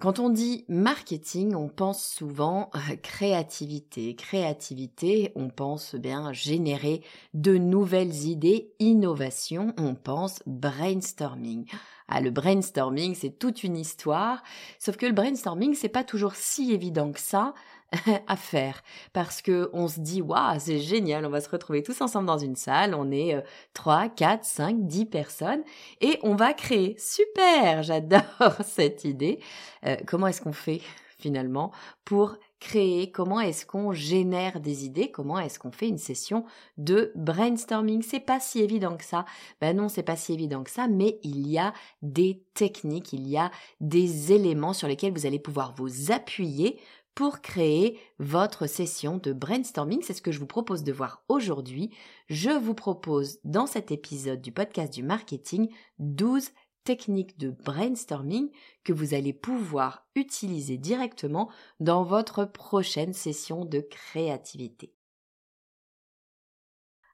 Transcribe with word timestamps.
Quand 0.00 0.20
on 0.20 0.30
dit 0.30 0.64
marketing, 0.68 1.56
on 1.56 1.68
pense 1.68 2.06
souvent 2.06 2.70
euh, 2.76 2.94
créativité. 3.02 4.14
Créativité, 4.14 5.32
on 5.34 5.48
pense 5.48 5.96
bien 5.96 6.32
générer 6.32 7.02
de 7.34 7.58
nouvelles 7.58 8.14
idées, 8.26 8.70
innovation, 8.78 9.74
on 9.76 9.96
pense 9.96 10.40
brainstorming. 10.46 11.66
Ah, 12.06 12.20
le 12.20 12.30
brainstorming, 12.30 13.16
c'est 13.16 13.40
toute 13.40 13.64
une 13.64 13.76
histoire. 13.76 14.44
Sauf 14.78 14.96
que 14.96 15.04
le 15.04 15.12
brainstorming, 15.12 15.74
c'est 15.74 15.88
pas 15.88 16.04
toujours 16.04 16.36
si 16.36 16.72
évident 16.72 17.10
que 17.10 17.20
ça 17.20 17.52
à 18.26 18.36
faire. 18.36 18.82
Parce 19.12 19.40
que 19.42 19.70
on 19.72 19.88
se 19.88 20.00
dit 20.00 20.20
waouh 20.20 20.58
c'est 20.58 20.78
génial 20.78 21.24
on 21.24 21.30
va 21.30 21.40
se 21.40 21.48
retrouver 21.48 21.82
tous 21.82 22.00
ensemble 22.00 22.26
dans 22.26 22.38
une 22.38 22.56
salle 22.56 22.94
on 22.94 23.10
est 23.10 23.42
3 23.72 24.10
4 24.10 24.44
5 24.44 24.86
10 24.86 25.06
personnes 25.06 25.62
et 26.00 26.18
on 26.22 26.34
va 26.34 26.52
créer. 26.52 26.96
Super 26.98 27.82
j'adore 27.82 28.22
cette 28.64 29.04
idée. 29.04 29.40
Euh, 29.86 29.96
comment 30.06 30.26
est-ce 30.26 30.42
qu'on 30.42 30.52
fait 30.52 30.80
finalement 31.18 31.72
pour 32.04 32.36
créer, 32.60 33.10
comment 33.10 33.40
est-ce 33.40 33.66
qu'on 33.66 33.92
génère 33.92 34.60
des 34.60 34.84
idées, 34.84 35.10
comment 35.10 35.38
est-ce 35.38 35.58
qu'on 35.58 35.70
fait 35.70 35.88
une 35.88 35.98
session 35.98 36.44
de 36.76 37.12
brainstorming? 37.14 38.02
C'est 38.02 38.20
pas 38.20 38.40
si 38.40 38.60
évident 38.60 38.96
que 38.96 39.04
ça. 39.04 39.24
Ben 39.60 39.76
non, 39.76 39.88
c'est 39.88 40.02
pas 40.02 40.16
si 40.16 40.32
évident 40.32 40.64
que 40.64 40.70
ça, 40.70 40.88
mais 40.88 41.18
il 41.22 41.48
y 41.48 41.58
a 41.58 41.72
des 42.02 42.42
techniques, 42.54 43.12
il 43.12 43.28
y 43.28 43.36
a 43.36 43.50
des 43.80 44.32
éléments 44.32 44.72
sur 44.72 44.88
lesquels 44.88 45.12
vous 45.12 45.26
allez 45.26 45.38
pouvoir 45.38 45.74
vous 45.76 46.10
appuyer 46.10 46.80
pour 47.18 47.40
créer 47.40 47.98
votre 48.20 48.68
session 48.68 49.18
de 49.18 49.32
brainstorming. 49.32 50.02
C'est 50.04 50.14
ce 50.14 50.22
que 50.22 50.30
je 50.30 50.38
vous 50.38 50.46
propose 50.46 50.84
de 50.84 50.92
voir 50.92 51.24
aujourd'hui. 51.26 51.90
Je 52.28 52.50
vous 52.50 52.74
propose 52.74 53.40
dans 53.42 53.66
cet 53.66 53.90
épisode 53.90 54.40
du 54.40 54.52
podcast 54.52 54.92
du 54.92 55.02
marketing 55.02 55.68
12 55.98 56.50
technique 56.84 57.36
de 57.36 57.50
brainstorming 57.50 58.52
que 58.84 58.92
vous 58.92 59.14
allez 59.14 59.32
pouvoir 59.32 60.06
utiliser 60.14 60.78
directement 60.78 61.50
dans 61.80 62.04
votre 62.04 62.44
prochaine 62.44 63.12
session 63.12 63.64
de 63.64 63.80
créativité. 63.80 64.94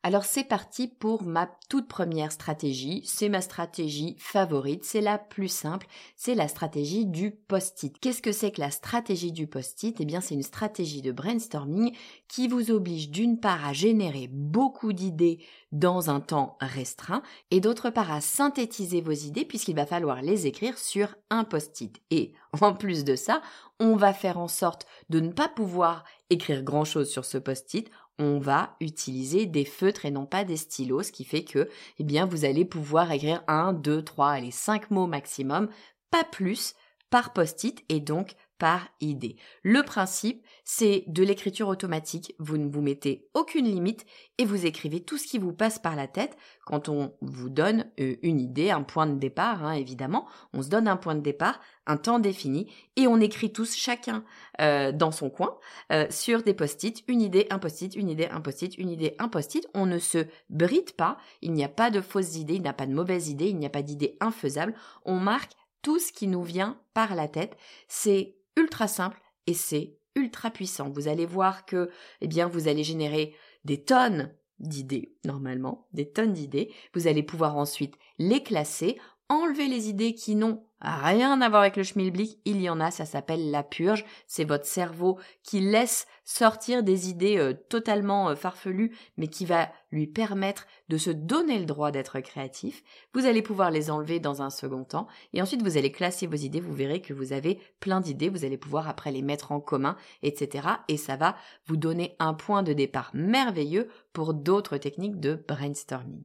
Alors 0.07 0.27
c'est 0.27 0.45
parti 0.45 0.87
pour 0.87 1.23
ma 1.23 1.49
toute 1.71 1.89
première 1.89 2.31
stratégie. 2.31 3.01
C'est 3.07 3.31
ma 3.31 3.41
stratégie 3.41 4.17
favorite, 4.19 4.85
c'est 4.85 5.01
la 5.01 5.17
plus 5.17 5.49
simple, 5.49 5.87
c'est 6.15 6.35
la 6.35 6.47
stratégie 6.47 7.07
du 7.07 7.31
post-it. 7.31 7.99
Qu'est-ce 7.99 8.21
que 8.21 8.31
c'est 8.31 8.51
que 8.51 8.61
la 8.61 8.71
stratégie 8.71 9.33
du 9.33 9.47
post-it? 9.47 9.97
Eh 9.99 10.05
bien 10.05 10.21
c'est 10.21 10.35
une 10.35 10.43
stratégie 10.43 11.01
de 11.01 11.11
brainstorming 11.11 11.97
qui 12.29 12.49
vous 12.49 12.71
oblige 12.71 13.09
d'une 13.09 13.41
part 13.41 13.67
à 13.67 13.73
générer 13.73 14.29
beaucoup 14.31 14.93
d'idées 14.93 15.39
dans 15.75 16.09
un 16.09 16.21
temps 16.21 16.57
restreint 16.61 17.23
et 17.51 17.61
d'autre 17.61 17.91
part 17.91 18.11
à 18.11 18.21
synthétiser 18.21 19.03
vos 19.03 19.13
idées 19.13 19.45
puisqu'il 19.45 19.77
va 19.77 19.85
falloir 19.85 20.23
les 20.23 20.47
écrire 20.47 20.79
sur 20.79 21.15
un 21.29 21.45
post-it. 21.45 22.01
Et 22.11 22.33
en 22.61 22.73
plus 22.73 23.05
de 23.05 23.17
ça, 23.17 23.43
on 23.81 23.97
va 23.97 24.15
faire 24.15 24.39
en 24.39 24.49
sorte 24.49 24.87
de 25.11 25.21
ne 25.21 25.33
pas 25.33 25.49
pouvoir 25.49 26.05
écrire 26.31 26.63
grand-chose 26.63 27.11
sur 27.11 27.25
ce 27.25 27.39
post-it 27.39 27.91
on 28.19 28.39
va 28.39 28.77
utiliser 28.81 29.47
des 29.47 29.65
feutres 29.65 30.05
et 30.05 30.11
non 30.11 30.25
pas 30.25 30.45
des 30.45 30.57
stylos, 30.57 31.05
ce 31.05 31.13
qui 31.13 31.25
fait 31.25 31.43
que, 31.43 31.69
eh 31.99 32.05
bien, 32.05 32.27
vous 32.27 32.45
allez 32.45 32.65
pouvoir 32.65 33.11
écrire 33.11 33.43
un, 33.49 33.73
deux, 33.73 34.03
trois, 34.03 34.31
allez, 34.31 34.53
cinq 34.53 34.91
mots 34.93 35.09
maximum, 35.09 35.69
pas 36.13 36.23
plus, 36.23 36.75
par 37.11 37.33
post-it 37.33 37.85
et 37.89 38.01
donc 38.01 38.35
par 38.59 38.89
idée. 39.01 39.37
Le 39.63 39.83
principe, 39.83 40.45
c'est 40.65 41.05
de 41.07 41.23
l'écriture 41.23 41.69
automatique. 41.69 42.35
Vous 42.39 42.57
ne 42.57 42.71
vous 42.71 42.81
mettez 42.81 43.29
aucune 43.35 43.67
limite 43.67 44.07
et 44.39 44.45
vous 44.45 44.67
écrivez 44.67 45.01
tout 45.01 45.19
ce 45.19 45.27
qui 45.27 45.39
vous 45.39 45.53
passe 45.53 45.79
par 45.79 45.97
la 45.97 46.07
tête 46.07 46.37
quand 46.65 46.89
on 46.89 47.15
vous 47.21 47.51
donne 47.51 47.87
euh, 48.01 48.17
une 48.23 48.41
idée, 48.41 48.71
un 48.71 48.83
point 48.83 49.07
de 49.07 49.19
départ, 49.19 49.65
hein, 49.65 49.73
évidemment. 49.73 50.27
On 50.53 50.63
se 50.63 50.69
donne 50.69 50.89
un 50.89 50.97
point 50.97 51.15
de 51.15 51.21
départ, 51.21 51.61
un 51.87 51.97
temps 51.97 52.19
défini 52.19 52.73
et 52.97 53.07
on 53.07 53.21
écrit 53.21 53.53
tous 53.53 53.75
chacun 53.75 54.25
euh, 54.61 54.93
dans 54.93 55.11
son 55.11 55.31
coin 55.31 55.59
euh, 55.93 56.07
sur 56.11 56.43
des 56.43 56.55
post-it, 56.55 57.05
une 57.09 57.21
idée, 57.21 57.47
un 57.51 57.59
post-it, 57.59 57.95
une 57.95 58.09
idée, 58.09 58.29
un 58.31 58.41
post-it, 58.41 58.79
une 58.79 58.91
idée, 58.91 59.15
un 59.19 59.29
post-it. 59.29 59.67
On 59.75 59.87
ne 59.87 59.99
se 59.99 60.27
bride 60.49 60.93
pas. 60.93 61.19
Il 61.43 61.53
n'y 61.53 61.65
a 61.65 61.69
pas 61.69 61.91
de 61.91 62.01
fausses 62.01 62.37
idées, 62.37 62.55
il 62.55 62.63
n'y 62.63 62.69
a 62.69 62.73
pas 62.73 62.87
de 62.87 62.95
mauvaises 62.95 63.29
idées, 63.29 63.49
il 63.49 63.59
n'y 63.59 63.67
a 63.67 63.71
pas 63.71 63.83
d'idées 63.83 64.17
infaisables. 64.21 64.75
On 65.05 65.19
marque 65.19 65.53
tout 65.83 65.99
ce 65.99 66.13
qui 66.13 66.27
nous 66.27 66.43
vient 66.43 66.81
par 66.95 67.15
la 67.15 67.29
tête. 67.29 67.57
C'est 67.89 68.35
ultra 68.57 68.89
simple 68.89 69.21
et 69.47 69.55
c'est 69.55 69.99
ultra 70.15 70.51
puissant. 70.51 70.91
Vous 70.91 71.09
allez 71.09 71.27
voir 71.27 71.67
que, 71.67 71.91
eh 72.21 72.29
bien, 72.29 72.47
vous 72.47 72.69
allez 72.69 72.85
générer 72.85 73.35
des 73.65 73.83
tonnes 73.83 74.35
d'idées, 74.59 75.17
normalement, 75.25 75.89
des 75.93 76.11
tonnes 76.11 76.33
d'idées. 76.33 76.73
Vous 76.95 77.07
allez 77.07 77.23
pouvoir 77.23 77.57
ensuite 77.57 77.97
les 78.19 78.43
classer, 78.43 78.99
enlever 79.29 79.69
les 79.69 79.89
idées 79.89 80.15
qui 80.15 80.35
n'ont 80.35 80.65
rien 80.85 81.41
à 81.41 81.49
voir 81.49 81.63
avec 81.63 81.77
le 81.77 81.83
schmilblick, 81.83 82.39
il 82.45 82.61
y 82.61 82.69
en 82.69 82.79
a, 82.79 82.91
ça 82.91 83.07
s'appelle 83.07 83.51
la 83.51 83.63
purge, 83.63 84.05
c'est 84.27 84.45
votre 84.45 84.67
cerveau 84.67 85.19
qui 85.43 85.61
laisse 85.61 86.07
sortir 86.25 86.83
des 86.83 87.09
idées 87.09 87.39
euh, 87.39 87.55
totalement 87.55 88.29
euh, 88.29 88.35
farfelues, 88.35 88.95
mais 89.17 89.29
qui 89.29 89.47
va 89.47 89.71
lui 89.91 90.07
permettre 90.07 90.67
de 90.89 90.99
se 90.99 91.11
donner 91.11 91.59
le 91.59 91.65
droit 91.65 91.91
d'être 91.91 92.21
créatif. 92.21 92.83
Vous 93.15 93.25
allez 93.25 93.41
pouvoir 93.41 93.71
les 93.71 93.91
enlever 93.91 94.21
dans 94.21 94.43
un 94.43 94.51
second 94.51 94.85
temps, 94.85 95.07
et 95.33 95.41
ensuite 95.41 95.63
vous 95.63 95.79
allez 95.79 95.93
classer 95.93 96.27
vos 96.27 96.37
idées, 96.37 96.61
vous 96.61 96.75
verrez 96.75 97.01
que 97.01 97.15
vous 97.15 97.33
avez 97.33 97.61
plein 97.81 98.01
d'idées, 98.01 98.29
vous 98.29 98.45
allez 98.45 98.59
pouvoir 98.59 98.89
après 98.89 99.13
les 99.13 99.23
mettre 99.23 99.53
en 99.53 99.61
commun, 99.61 99.97
etc. 100.23 100.69
Et 100.89 100.99
ça 100.99 101.17
va 101.17 101.37
vous 101.67 101.77
donner 101.77 102.15
un 102.19 102.35
point 102.35 102.63
de 102.63 102.75
départ 102.75 103.11
merveilleux 103.15 103.89
pour 104.13 104.35
d'autres 104.35 104.77
techniques 104.77 105.21
de 105.21 105.43
brainstorming. 105.49 106.25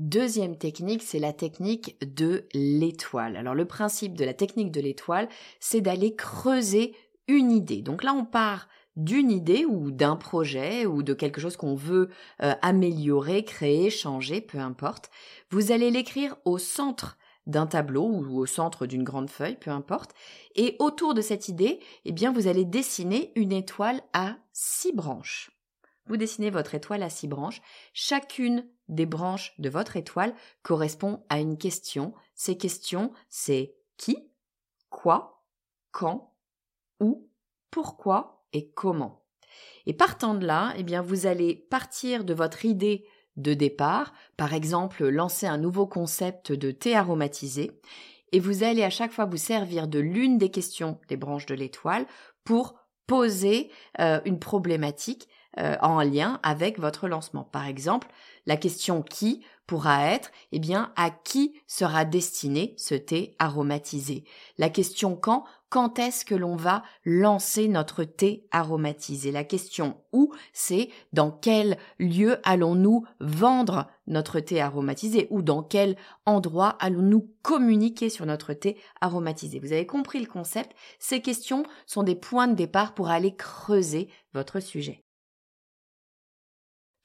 Deuxième 0.00 0.56
technique, 0.56 1.02
c'est 1.02 1.18
la 1.18 1.34
technique 1.34 1.98
de 2.00 2.48
l'étoile. 2.54 3.36
Alors 3.36 3.54
le 3.54 3.66
principe 3.66 4.14
de 4.14 4.24
la 4.24 4.32
technique 4.32 4.72
de 4.72 4.80
l'étoile, 4.80 5.28
c'est 5.60 5.82
d'aller 5.82 6.16
creuser 6.16 6.96
une 7.28 7.52
idée. 7.52 7.82
Donc 7.82 8.02
là, 8.02 8.14
on 8.14 8.24
part 8.24 8.66
d'une 8.96 9.30
idée 9.30 9.66
ou 9.66 9.90
d'un 9.90 10.16
projet 10.16 10.86
ou 10.86 11.02
de 11.02 11.12
quelque 11.12 11.38
chose 11.38 11.58
qu'on 11.58 11.74
veut 11.74 12.08
euh, 12.42 12.54
améliorer, 12.62 13.44
créer, 13.44 13.90
changer, 13.90 14.40
peu 14.40 14.56
importe. 14.56 15.10
Vous 15.50 15.70
allez 15.70 15.90
l'écrire 15.90 16.34
au 16.46 16.56
centre 16.56 17.18
d'un 17.46 17.66
tableau 17.66 18.06
ou 18.06 18.38
au 18.38 18.46
centre 18.46 18.86
d'une 18.86 19.04
grande 19.04 19.28
feuille, 19.28 19.58
peu 19.60 19.70
importe. 19.70 20.14
Et 20.54 20.76
autour 20.78 21.12
de 21.12 21.20
cette 21.20 21.48
idée, 21.48 21.78
eh 22.06 22.12
bien, 22.12 22.32
vous 22.32 22.46
allez 22.46 22.64
dessiner 22.64 23.32
une 23.36 23.52
étoile 23.52 24.00
à 24.14 24.38
six 24.54 24.94
branches. 24.94 25.59
Vous 26.10 26.16
dessinez 26.16 26.50
votre 26.50 26.74
étoile 26.74 27.04
à 27.04 27.08
six 27.08 27.28
branches. 27.28 27.62
Chacune 27.92 28.66
des 28.88 29.06
branches 29.06 29.54
de 29.60 29.70
votre 29.70 29.96
étoile 29.96 30.34
correspond 30.64 31.22
à 31.28 31.38
une 31.38 31.56
question. 31.56 32.14
Ces 32.34 32.58
questions, 32.58 33.12
c'est 33.28 33.76
qui, 33.96 34.28
quoi, 34.88 35.44
quand, 35.92 36.34
où, 36.98 37.30
pourquoi 37.70 38.44
et 38.52 38.70
comment. 38.72 39.22
Et 39.86 39.94
partant 39.94 40.34
de 40.34 40.44
là, 40.44 40.74
eh 40.76 40.82
bien, 40.82 41.00
vous 41.00 41.26
allez 41.26 41.54
partir 41.54 42.24
de 42.24 42.34
votre 42.34 42.64
idée 42.64 43.06
de 43.36 43.54
départ, 43.54 44.12
par 44.36 44.52
exemple 44.52 45.06
lancer 45.06 45.46
un 45.46 45.58
nouveau 45.58 45.86
concept 45.86 46.50
de 46.50 46.72
thé 46.72 46.96
aromatisé, 46.96 47.70
et 48.32 48.40
vous 48.40 48.64
allez 48.64 48.82
à 48.82 48.90
chaque 48.90 49.12
fois 49.12 49.26
vous 49.26 49.36
servir 49.36 49.86
de 49.86 50.00
l'une 50.00 50.38
des 50.38 50.50
questions 50.50 50.98
des 51.06 51.16
branches 51.16 51.46
de 51.46 51.54
l'étoile 51.54 52.06
pour 52.42 52.74
poser 53.06 53.70
euh, 54.00 54.20
une 54.24 54.40
problématique 54.40 55.28
euh, 55.58 55.76
en 55.82 56.00
lien 56.02 56.38
avec 56.44 56.78
votre 56.78 57.08
lancement. 57.08 57.42
Par 57.42 57.66
exemple, 57.66 58.06
la 58.46 58.56
question 58.56 59.02
qui 59.02 59.44
pourra 59.66 60.06
être, 60.06 60.30
eh 60.52 60.60
bien, 60.60 60.92
à 60.94 61.10
qui 61.10 61.60
sera 61.66 62.04
destiné 62.04 62.74
ce 62.76 62.94
thé 62.94 63.34
aromatisé? 63.40 64.24
La 64.58 64.70
question 64.70 65.16
quand, 65.16 65.44
quand 65.68 65.98
est-ce 65.98 66.24
que 66.24 66.36
l'on 66.36 66.54
va 66.54 66.84
lancer 67.04 67.66
notre 67.66 68.04
thé 68.04 68.46
aromatisé? 68.52 69.32
La 69.32 69.42
question 69.42 69.96
où, 70.12 70.32
c'est 70.52 70.88
dans 71.12 71.32
quel 71.32 71.78
lieu 71.98 72.38
allons-nous 72.44 73.04
vendre 73.18 73.88
notre 74.06 74.38
thé 74.38 74.60
aromatisé 74.60 75.26
ou 75.30 75.42
dans 75.42 75.64
quel 75.64 75.96
endroit 76.26 76.76
allons-nous 76.80 77.28
communiquer 77.42 78.08
sur 78.08 78.24
notre 78.24 78.52
thé 78.52 78.76
aromatisé? 79.00 79.58
Vous 79.58 79.72
avez 79.72 79.86
compris 79.86 80.20
le 80.20 80.26
concept? 80.26 80.76
Ces 81.00 81.22
questions 81.22 81.64
sont 81.86 82.04
des 82.04 82.16
points 82.16 82.48
de 82.48 82.54
départ 82.54 82.94
pour 82.94 83.08
aller 83.08 83.34
creuser 83.34 84.08
votre 84.32 84.60
sujet. 84.60 85.04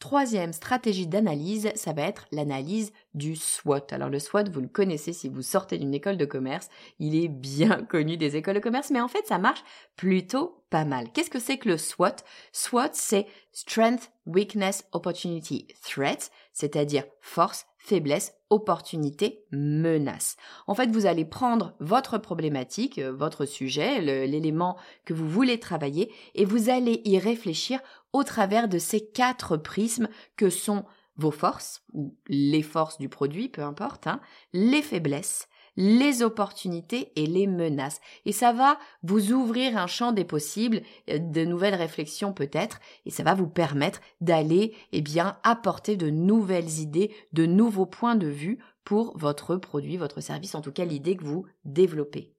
Troisième 0.06 0.54
stratégie 0.54 1.08
d'analyse, 1.08 1.72
ça 1.74 1.92
va 1.92 2.04
être 2.04 2.28
l'analyse 2.32 2.94
du 3.16 3.36
SWOT. 3.36 3.88
Alors 3.90 4.10
le 4.10 4.20
SWOT, 4.20 4.52
vous 4.52 4.62
le 4.62 4.68
connaissez 4.68 5.14
si 5.14 5.30
vous 5.30 5.42
sortez 5.42 5.80
d'une 5.80 5.96
école 5.96 6.18
de 6.18 6.26
commerce, 6.26 6.70
il 7.00 7.16
est 7.16 7.28
bien 7.28 7.84
connu 7.90 8.16
des 8.16 8.36
écoles 8.36 8.54
de 8.54 8.60
commerce, 8.60 8.92
mais 8.92 9.02
en 9.02 9.08
fait 9.08 9.26
ça 9.26 9.40
marche 9.40 9.64
plutôt 9.96 10.64
pas 10.70 10.86
mal. 10.86 11.12
Qu'est-ce 11.12 11.32
que 11.32 11.40
c'est 11.40 11.58
que 11.58 11.70
le 11.70 11.78
SWOT? 11.78 12.18
SWOT, 12.52 12.92
c'est 12.94 13.26
Strength, 13.52 14.12
Weakness, 14.28 14.86
Opportunity, 14.92 15.66
Threat, 15.82 16.30
c'est-à-dire 16.54 17.06
force, 17.20 17.66
faiblesse, 17.80 18.34
opportunité, 18.50 19.44
menace. 19.52 20.38
En 20.68 20.76
fait, 20.76 20.92
vous 20.92 21.06
allez 21.06 21.26
prendre 21.26 21.74
votre 21.80 22.18
problématique, 22.18 23.00
euh, 23.00 23.12
votre 23.12 23.46
sujet, 23.46 24.02
l'élément 24.02 24.78
que 25.06 25.14
vous 25.14 25.28
voulez 25.28 25.60
travailler, 25.60 26.12
et 26.36 26.46
vous 26.46 26.70
allez 26.70 27.02
y 27.06 27.18
réfléchir 27.20 27.80
au 28.16 28.24
travers 28.24 28.70
de 28.70 28.80
ces 28.80 29.06
quatre 29.06 29.58
prismes 29.58 30.08
que 30.38 30.50
sont 30.50 30.86
vos 31.18 31.32
forces, 31.32 31.84
ou 31.92 32.16
les 32.28 32.62
forces 32.62 32.98
du 32.98 33.10
produit, 33.10 33.50
peu 33.50 33.62
importe, 33.62 34.08
hein, 34.08 34.22
les 34.54 34.82
faiblesses, 34.82 35.50
les 35.76 36.24
opportunités 36.24 37.12
et 37.18 37.26
les 37.26 37.46
menaces. 37.46 38.00
Et 38.24 38.32
ça 38.32 38.54
va 38.54 38.80
vous 39.04 39.34
ouvrir 39.34 39.78
un 39.78 39.88
champ 39.88 40.14
des 40.14 40.24
possibles, 40.24 40.82
euh, 41.10 41.20
de 41.20 41.44
nouvelles 41.44 41.76
réflexions 41.76 42.32
peut-être, 42.32 42.80
et 43.06 43.12
ça 43.12 43.24
va 43.24 43.34
vous 43.34 43.48
permettre 43.48 44.00
d'aller, 44.22 44.74
eh 44.94 45.02
bien, 45.02 45.38
apporter 45.44 45.98
de 45.98 46.10
nouvelles 46.10 46.80
idées, 46.80 47.14
de 47.34 47.46
nouveaux 47.46 47.86
points 47.86 48.16
de 48.16 48.28
vue 48.28 48.60
pour 48.86 49.18
votre 49.18 49.58
produit, 49.58 49.98
votre 49.98 50.22
service, 50.22 50.56
en 50.56 50.62
tout 50.62 50.72
cas 50.72 50.86
l'idée 50.86 51.18
que 51.18 51.26
vous 51.26 51.46
développez. 51.66 52.35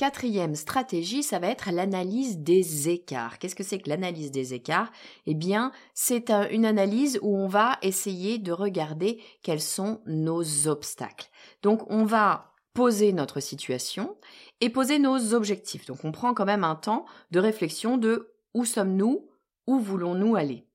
Quatrième 0.00 0.54
stratégie, 0.54 1.22
ça 1.22 1.38
va 1.38 1.48
être 1.48 1.70
l'analyse 1.70 2.38
des 2.38 2.88
écarts. 2.88 3.38
Qu'est-ce 3.38 3.54
que 3.54 3.62
c'est 3.62 3.78
que 3.78 3.90
l'analyse 3.90 4.30
des 4.30 4.54
écarts? 4.54 4.90
Eh 5.26 5.34
bien, 5.34 5.72
c'est 5.92 6.30
une 6.30 6.64
analyse 6.64 7.18
où 7.20 7.36
on 7.36 7.48
va 7.48 7.76
essayer 7.82 8.38
de 8.38 8.50
regarder 8.50 9.20
quels 9.42 9.60
sont 9.60 10.00
nos 10.06 10.68
obstacles. 10.68 11.28
Donc, 11.62 11.82
on 11.90 12.06
va 12.06 12.54
poser 12.72 13.12
notre 13.12 13.40
situation 13.40 14.16
et 14.62 14.70
poser 14.70 14.98
nos 14.98 15.34
objectifs. 15.34 15.84
Donc, 15.84 16.02
on 16.02 16.12
prend 16.12 16.32
quand 16.32 16.46
même 16.46 16.64
un 16.64 16.76
temps 16.76 17.04
de 17.30 17.38
réflexion 17.38 17.98
de 17.98 18.32
où 18.54 18.64
sommes-nous, 18.64 19.28
où 19.66 19.78
voulons-nous 19.78 20.34
aller? 20.34 20.66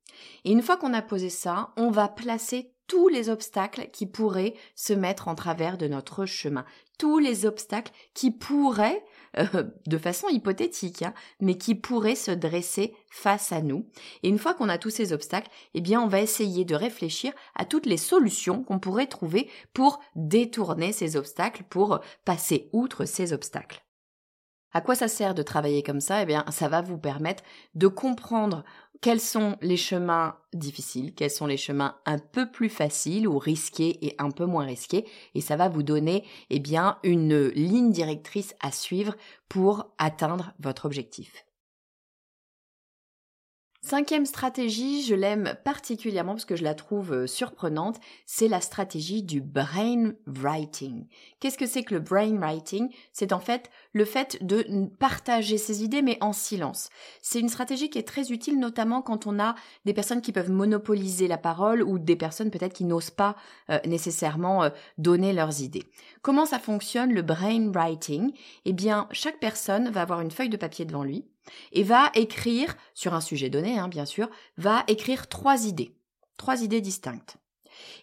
Et 0.43 0.51
une 0.51 0.61
fois 0.61 0.77
qu'on 0.77 0.93
a 0.93 1.01
posé 1.01 1.31
ça, 1.31 1.73
on 1.77 1.89
va 1.89 2.09
placer 2.09 2.74
tous 2.87 3.07
les 3.07 3.29
obstacles 3.29 3.89
qui 3.91 4.05
pourraient 4.05 4.55
se 4.75 4.93
mettre 4.93 5.27
en 5.27 5.35
travers 5.35 5.77
de 5.77 5.87
notre 5.87 6.25
chemin, 6.25 6.65
tous 6.97 7.19
les 7.19 7.45
obstacles 7.45 7.91
qui 8.13 8.31
pourraient 8.31 9.03
euh, 9.37 9.63
de 9.85 9.97
façon 9.97 10.27
hypothétique, 10.29 11.01
hein, 11.01 11.13
mais 11.39 11.57
qui 11.57 11.75
pourrait 11.75 12.15
se 12.15 12.31
dresser 12.31 12.95
face 13.09 13.51
à 13.51 13.61
nous. 13.61 13.89
Et 14.23 14.29
une 14.29 14.39
fois 14.39 14.53
qu'on 14.53 14.69
a 14.69 14.77
tous 14.77 14.89
ces 14.89 15.13
obstacles, 15.13 15.49
eh 15.73 15.81
bien, 15.81 16.01
on 16.01 16.07
va 16.07 16.21
essayer 16.21 16.63
de 16.63 16.75
réfléchir 16.75 17.33
à 17.55 17.65
toutes 17.65 17.85
les 17.85 17.97
solutions 17.97 18.63
qu'on 18.63 18.79
pourrait 18.79 19.07
trouver 19.07 19.49
pour 19.73 19.99
détourner 20.15 20.93
ces 20.93 21.15
obstacles, 21.17 21.63
pour 21.69 21.99
passer 22.23 22.69
outre 22.71 23.05
ces 23.05 23.33
obstacles. 23.33 23.85
À 24.75 24.81
quoi 24.81 24.95
ça 24.95 25.07
sert 25.07 25.33
de 25.33 25.41
travailler 25.41 25.83
comme 25.83 26.01
ça? 26.01 26.21
Eh 26.21 26.25
bien, 26.25 26.43
ça 26.51 26.67
va 26.67 26.81
vous 26.81 26.97
permettre 26.97 27.43
de 27.75 27.87
comprendre 27.87 28.65
quels 29.01 29.19
sont 29.19 29.57
les 29.61 29.77
chemins 29.77 30.37
difficiles, 30.53 31.13
quels 31.13 31.31
sont 31.31 31.47
les 31.47 31.57
chemins 31.57 31.95
un 32.05 32.17
peu 32.17 32.49
plus 32.49 32.69
faciles 32.69 33.27
ou 33.27 33.37
risqués 33.37 34.05
et 34.05 34.15
un 34.17 34.31
peu 34.31 34.45
moins 34.45 34.65
risqués, 34.65 35.05
et 35.33 35.41
ça 35.41 35.55
va 35.55 35.69
vous 35.69 35.83
donner 35.83 36.23
eh 36.49 36.59
bien 36.59 36.97
une 37.03 37.47
ligne 37.49 37.91
directrice 37.91 38.55
à 38.61 38.71
suivre 38.71 39.15
pour 39.49 39.91
atteindre 39.97 40.53
votre 40.59 40.85
objectif. 40.85 41.44
Cinquième 43.85 44.25
stratégie, 44.25 45.03
je 45.03 45.13
l'aime 45.13 45.53
particulièrement 45.63 46.31
parce 46.31 46.45
que 46.45 46.55
je 46.55 46.63
la 46.63 46.73
trouve 46.73 47.13
euh, 47.13 47.27
surprenante, 47.27 47.99
c'est 48.25 48.47
la 48.47 48.59
stratégie 48.59 49.21
du 49.21 49.41
brainwriting. 49.41 51.05
Qu'est-ce 51.39 51.59
que 51.59 51.67
c'est 51.67 51.83
que 51.83 51.93
le 51.93 51.99
brainwriting 51.99 52.89
C'est 53.13 53.31
en 53.31 53.39
fait 53.39 53.69
le 53.93 54.03
fait 54.03 54.43
de 54.43 54.87
partager 54.97 55.59
ses 55.59 55.83
idées 55.83 56.01
mais 56.01 56.17
en 56.19 56.33
silence. 56.33 56.89
C'est 57.21 57.39
une 57.39 57.47
stratégie 57.47 57.91
qui 57.91 57.99
est 57.99 58.07
très 58.07 58.31
utile 58.31 58.59
notamment 58.59 59.03
quand 59.03 59.27
on 59.27 59.39
a 59.39 59.53
des 59.85 59.93
personnes 59.93 60.23
qui 60.23 60.31
peuvent 60.31 60.49
monopoliser 60.49 61.27
la 61.27 61.37
parole 61.37 61.83
ou 61.83 61.99
des 61.99 62.15
personnes 62.15 62.49
peut-être 62.49 62.73
qui 62.73 62.85
n'osent 62.85 63.11
pas 63.11 63.35
euh, 63.69 63.77
nécessairement 63.85 64.63
euh, 64.63 64.69
donner 64.97 65.31
leurs 65.31 65.61
idées. 65.61 65.83
Comment 66.23 66.47
ça 66.47 66.57
fonctionne 66.57 67.13
le 67.13 67.21
brainwriting 67.21 68.33
Eh 68.65 68.73
bien, 68.73 69.07
chaque 69.11 69.39
personne 69.39 69.89
va 69.89 70.01
avoir 70.01 70.21
une 70.21 70.31
feuille 70.31 70.49
de 70.49 70.57
papier 70.57 70.85
devant 70.85 71.03
lui 71.03 71.23
et 71.71 71.83
va 71.83 72.11
écrire, 72.13 72.75
sur 72.93 73.13
un 73.13 73.21
sujet 73.21 73.49
donné, 73.49 73.77
hein, 73.77 73.87
bien 73.87 74.05
sûr, 74.05 74.29
va 74.57 74.83
écrire 74.87 75.27
trois 75.27 75.65
idées, 75.65 75.95
trois 76.37 76.63
idées 76.63 76.81
distinctes. 76.81 77.37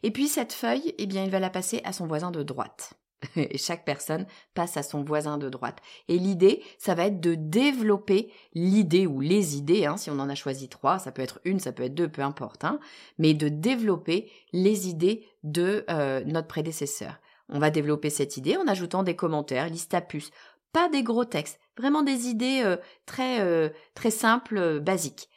Et 0.03 0.11
puis 0.11 0.29
cette 0.29 0.53
feuille, 0.53 0.95
eh 0.99 1.07
bien, 1.07 1.25
il 1.25 1.31
va 1.31 1.41
la 1.41 1.51
passer 1.51 1.81
à 1.85 1.93
son 1.93 2.07
voisin 2.07 2.31
de 2.31 2.43
droite. 2.43 2.95
Et 3.37 3.59
chaque 3.59 3.85
personne 3.85 4.27
passe 4.55 4.77
à 4.77 4.83
son 4.83 5.05
voisin 5.05 5.39
de 5.39 5.49
droite. 5.49 5.79
Et 6.09 6.19
l'idée, 6.19 6.63
ça 6.79 6.95
va 6.95 7.07
être 7.07 7.21
de 7.21 7.35
développer 7.35 8.33
l'idée 8.55 9.07
ou 9.07 9.21
les 9.21 9.57
idées, 9.57 9.87
hein, 9.87 9.97
si 9.97 10.11
on 10.11 10.19
en 10.19 10.29
a 10.29 10.35
choisi 10.35 10.69
trois, 10.69 10.99
ça 10.99 11.13
peut 11.13 11.23
être 11.23 11.41
une, 11.45 11.61
ça 11.61 11.73
peut 11.73 11.85
être 11.85 11.95
deux, 11.95 12.09
peu 12.09 12.23
importe, 12.23 12.65
hein, 12.65 12.81
mais 13.19 13.35
de 13.35 13.49
développer 13.49 14.31
les 14.53 14.89
idées 14.89 15.27
de 15.45 15.85
euh, 15.89 16.23
notre 16.25 16.49
prédécesseur. 16.49 17.19
On 17.49 17.59
va 17.59 17.71
développer 17.71 18.09
cette 18.09 18.37
idée 18.37 18.57
en 18.57 18.67
ajoutant 18.67 19.03
des 19.03 19.17
commentaires, 19.17 19.69
liste 19.69 19.95
puce, 20.09 20.31
pas 20.73 20.89
des 20.89 21.03
gros 21.03 21.25
textes, 21.25 21.61
vraiment 21.77 22.03
des 22.03 22.29
idées 22.29 22.63
euh, 22.65 22.77
très 23.07 23.41
euh, 23.41 23.69
très 23.95 24.11
simples, 24.11 24.57
euh, 24.57 24.81
basiques. 24.81 25.29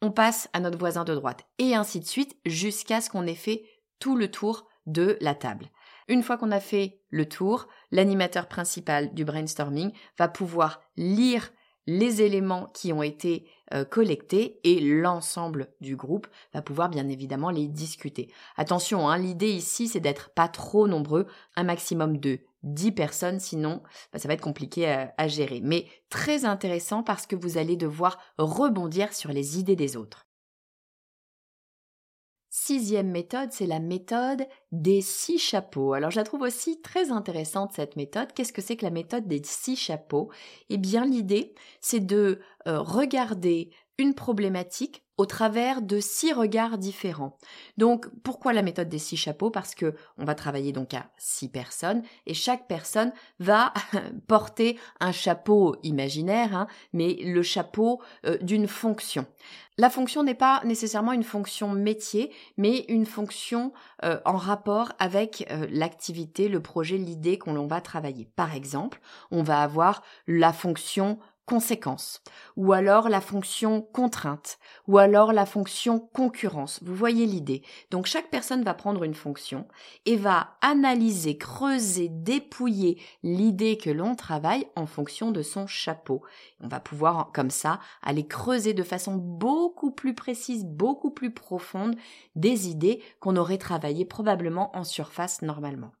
On 0.00 0.10
passe 0.10 0.48
à 0.52 0.60
notre 0.60 0.78
voisin 0.78 1.04
de 1.04 1.14
droite 1.14 1.46
et 1.58 1.74
ainsi 1.74 2.00
de 2.00 2.06
suite 2.06 2.36
jusqu'à 2.44 3.00
ce 3.00 3.10
qu'on 3.10 3.26
ait 3.26 3.34
fait 3.34 3.64
tout 3.98 4.16
le 4.16 4.30
tour 4.30 4.66
de 4.86 5.16
la 5.20 5.34
table. 5.34 5.70
Une 6.08 6.22
fois 6.22 6.36
qu'on 6.36 6.50
a 6.50 6.60
fait 6.60 7.00
le 7.08 7.26
tour, 7.26 7.68
l'animateur 7.90 8.46
principal 8.48 9.14
du 9.14 9.24
brainstorming 9.24 9.92
va 10.18 10.28
pouvoir 10.28 10.82
lire 10.96 11.50
les 11.86 12.20
éléments 12.20 12.70
qui 12.74 12.92
ont 12.92 13.02
été 13.02 13.46
collectés 13.90 14.60
et 14.64 14.80
l'ensemble 14.80 15.68
du 15.80 15.96
groupe 15.96 16.26
va 16.52 16.60
pouvoir 16.60 16.90
bien 16.90 17.08
évidemment 17.08 17.50
les 17.50 17.66
discuter. 17.66 18.30
Attention, 18.56 19.08
hein, 19.08 19.16
l'idée 19.16 19.50
ici 19.50 19.88
c'est 19.88 20.00
d'être 20.00 20.30
pas 20.34 20.48
trop 20.48 20.86
nombreux, 20.86 21.26
un 21.56 21.64
maximum 21.64 22.18
de 22.18 22.40
10 22.64 22.92
personnes, 22.92 23.40
sinon 23.40 23.82
bah, 24.12 24.18
ça 24.18 24.28
va 24.28 24.34
être 24.34 24.40
compliqué 24.40 24.88
à, 25.16 25.28
gérer. 25.28 25.60
Mais 25.62 25.86
très 26.10 26.44
intéressant 26.44 27.02
parce 27.02 27.26
que 27.26 27.36
vous 27.36 27.58
allez 27.58 27.76
devoir 27.76 28.18
rebondir 28.38 29.12
sur 29.12 29.30
les 29.30 29.58
idées 29.58 29.76
des 29.76 29.96
autres. 29.96 30.26
Sixième 32.50 33.10
méthode, 33.10 33.50
c'est 33.52 33.66
la 33.66 33.80
méthode 33.80 34.46
des 34.70 35.00
six 35.00 35.38
chapeaux. 35.38 35.92
Alors 35.92 36.10
je 36.10 36.16
la 36.16 36.24
trouve 36.24 36.42
aussi 36.42 36.80
très 36.80 37.10
intéressante 37.10 37.72
cette 37.74 37.96
méthode. 37.96 38.32
Qu'est-ce 38.32 38.52
que 38.52 38.62
c'est 38.62 38.76
que 38.76 38.84
la 38.84 38.92
méthode 38.92 39.26
des 39.26 39.42
six 39.44 39.76
chapeaux? 39.76 40.30
Eh 40.70 40.78
bien 40.78 41.04
l'idée, 41.04 41.54
c'est 41.80 41.98
de 41.98 42.40
euh, 42.68 42.80
regarder 42.80 43.70
une 43.98 44.14
problématique 44.14 45.03
au 45.16 45.26
travers 45.26 45.82
de 45.82 46.00
six 46.00 46.32
regards 46.32 46.78
différents. 46.78 47.36
Donc, 47.76 48.06
pourquoi 48.22 48.52
la 48.52 48.62
méthode 48.62 48.88
des 48.88 48.98
six 48.98 49.16
chapeaux? 49.16 49.50
Parce 49.50 49.74
que 49.74 49.94
on 50.18 50.24
va 50.24 50.34
travailler 50.34 50.72
donc 50.72 50.94
à 50.94 51.06
six 51.18 51.48
personnes 51.48 52.02
et 52.26 52.34
chaque 52.34 52.66
personne 52.66 53.12
va 53.38 53.72
porter 54.26 54.78
un 55.00 55.12
chapeau 55.12 55.76
imaginaire, 55.82 56.56
hein, 56.56 56.66
mais 56.92 57.14
le 57.22 57.42
chapeau 57.42 58.00
euh, 58.26 58.38
d'une 58.38 58.68
fonction. 58.68 59.26
La 59.76 59.90
fonction 59.90 60.22
n'est 60.22 60.34
pas 60.34 60.62
nécessairement 60.64 61.12
une 61.12 61.24
fonction 61.24 61.68
métier, 61.68 62.30
mais 62.56 62.84
une 62.88 63.06
fonction 63.06 63.72
euh, 64.04 64.20
en 64.24 64.36
rapport 64.36 64.92
avec 65.00 65.48
euh, 65.50 65.66
l'activité, 65.68 66.48
le 66.48 66.62
projet, 66.62 66.96
l'idée 66.96 67.38
qu'on 67.38 67.66
va 67.66 67.80
travailler. 67.80 68.28
Par 68.36 68.54
exemple, 68.54 69.00
on 69.32 69.42
va 69.42 69.62
avoir 69.62 70.02
la 70.28 70.52
fonction 70.52 71.18
conséquence, 71.46 72.22
ou 72.56 72.72
alors 72.72 73.08
la 73.08 73.20
fonction 73.20 73.82
contrainte, 73.82 74.58
ou 74.88 74.98
alors 74.98 75.32
la 75.32 75.46
fonction 75.46 75.98
concurrence. 76.00 76.80
Vous 76.82 76.94
voyez 76.94 77.26
l'idée. 77.26 77.62
Donc 77.90 78.06
chaque 78.06 78.30
personne 78.30 78.64
va 78.64 78.74
prendre 78.74 79.04
une 79.04 79.14
fonction 79.14 79.66
et 80.06 80.16
va 80.16 80.56
analyser, 80.60 81.36
creuser, 81.36 82.08
dépouiller 82.08 83.00
l'idée 83.22 83.76
que 83.76 83.90
l'on 83.90 84.14
travaille 84.14 84.66
en 84.76 84.86
fonction 84.86 85.30
de 85.30 85.42
son 85.42 85.66
chapeau. 85.66 86.22
On 86.60 86.68
va 86.68 86.80
pouvoir 86.80 87.30
comme 87.32 87.50
ça 87.50 87.80
aller 88.02 88.26
creuser 88.26 88.72
de 88.72 88.82
façon 88.82 89.16
beaucoup 89.16 89.90
plus 89.90 90.14
précise, 90.14 90.64
beaucoup 90.64 91.10
plus 91.10 91.32
profonde 91.32 91.96
des 92.36 92.68
idées 92.68 93.02
qu'on 93.20 93.36
aurait 93.36 93.58
travaillées 93.58 94.04
probablement 94.04 94.76
en 94.76 94.84
surface 94.84 95.42
normalement. 95.42 95.92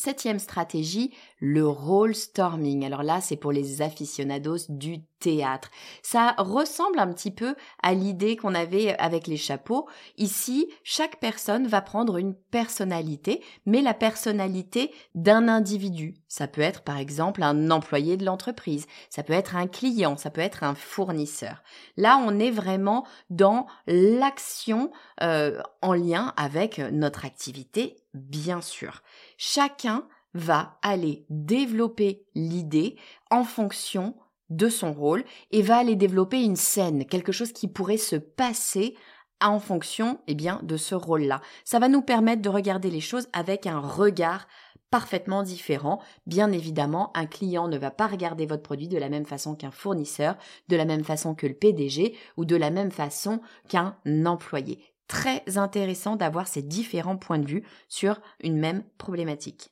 Septième 0.00 0.38
stratégie, 0.38 1.12
le 1.40 1.66
role 1.66 2.14
storming. 2.14 2.84
Alors 2.84 3.02
là, 3.02 3.20
c'est 3.20 3.34
pour 3.34 3.50
les 3.50 3.82
aficionados 3.82 4.68
du 4.68 5.02
théâtre. 5.18 5.72
Ça 6.02 6.36
ressemble 6.38 7.00
un 7.00 7.12
petit 7.12 7.32
peu 7.32 7.56
à 7.82 7.94
l'idée 7.94 8.36
qu'on 8.36 8.54
avait 8.54 8.96
avec 8.98 9.26
les 9.26 9.36
chapeaux. 9.36 9.88
Ici, 10.16 10.68
chaque 10.84 11.18
personne 11.18 11.66
va 11.66 11.80
prendre 11.80 12.16
une 12.16 12.36
personnalité, 12.36 13.42
mais 13.66 13.82
la 13.82 13.92
personnalité 13.92 14.92
d'un 15.16 15.48
individu. 15.48 16.14
Ça 16.28 16.46
peut 16.46 16.60
être 16.60 16.82
par 16.82 16.98
exemple 16.98 17.42
un 17.42 17.72
employé 17.72 18.16
de 18.16 18.24
l'entreprise, 18.24 18.86
ça 19.10 19.24
peut 19.24 19.32
être 19.32 19.56
un 19.56 19.66
client, 19.66 20.16
ça 20.16 20.30
peut 20.30 20.40
être 20.40 20.62
un 20.62 20.76
fournisseur. 20.76 21.64
Là, 21.96 22.22
on 22.24 22.38
est 22.38 22.52
vraiment 22.52 23.04
dans 23.30 23.66
l'action 23.88 24.92
euh, 25.22 25.60
en 25.82 25.94
lien 25.94 26.34
avec 26.36 26.78
notre 26.92 27.24
activité, 27.24 27.96
bien 28.18 28.60
sûr. 28.60 29.02
Chacun 29.36 30.06
va 30.34 30.78
aller 30.82 31.24
développer 31.30 32.26
l'idée 32.34 32.96
en 33.30 33.44
fonction 33.44 34.14
de 34.50 34.68
son 34.68 34.92
rôle 34.92 35.24
et 35.50 35.62
va 35.62 35.78
aller 35.78 35.96
développer 35.96 36.42
une 36.42 36.56
scène, 36.56 37.04
quelque 37.04 37.32
chose 37.32 37.52
qui 37.52 37.68
pourrait 37.68 37.96
se 37.96 38.16
passer 38.16 38.94
en 39.40 39.60
fonction 39.60 40.20
eh 40.26 40.34
bien 40.34 40.60
de 40.62 40.76
ce 40.76 40.94
rôle-là. 40.94 41.40
Ça 41.64 41.78
va 41.78 41.88
nous 41.88 42.02
permettre 42.02 42.42
de 42.42 42.48
regarder 42.48 42.90
les 42.90 43.00
choses 43.00 43.28
avec 43.32 43.66
un 43.66 43.78
regard 43.78 44.46
parfaitement 44.90 45.42
différent. 45.42 46.00
Bien 46.26 46.50
évidemment, 46.50 47.12
un 47.14 47.26
client 47.26 47.68
ne 47.68 47.78
va 47.78 47.90
pas 47.90 48.06
regarder 48.06 48.46
votre 48.46 48.62
produit 48.62 48.88
de 48.88 48.98
la 48.98 49.08
même 49.08 49.26
façon 49.26 49.54
qu'un 49.54 49.70
fournisseur, 49.70 50.36
de 50.68 50.76
la 50.76 50.86
même 50.86 51.04
façon 51.04 51.34
que 51.34 51.46
le 51.46 51.54
PDG 51.54 52.16
ou 52.36 52.44
de 52.44 52.56
la 52.56 52.70
même 52.70 52.90
façon 52.90 53.40
qu'un 53.68 53.96
employé. 54.24 54.80
Très 55.08 55.56
intéressant 55.56 56.16
d'avoir 56.16 56.46
ces 56.46 56.62
différents 56.62 57.16
points 57.16 57.38
de 57.38 57.46
vue 57.46 57.64
sur 57.88 58.20
une 58.40 58.58
même 58.58 58.84
problématique. 58.98 59.70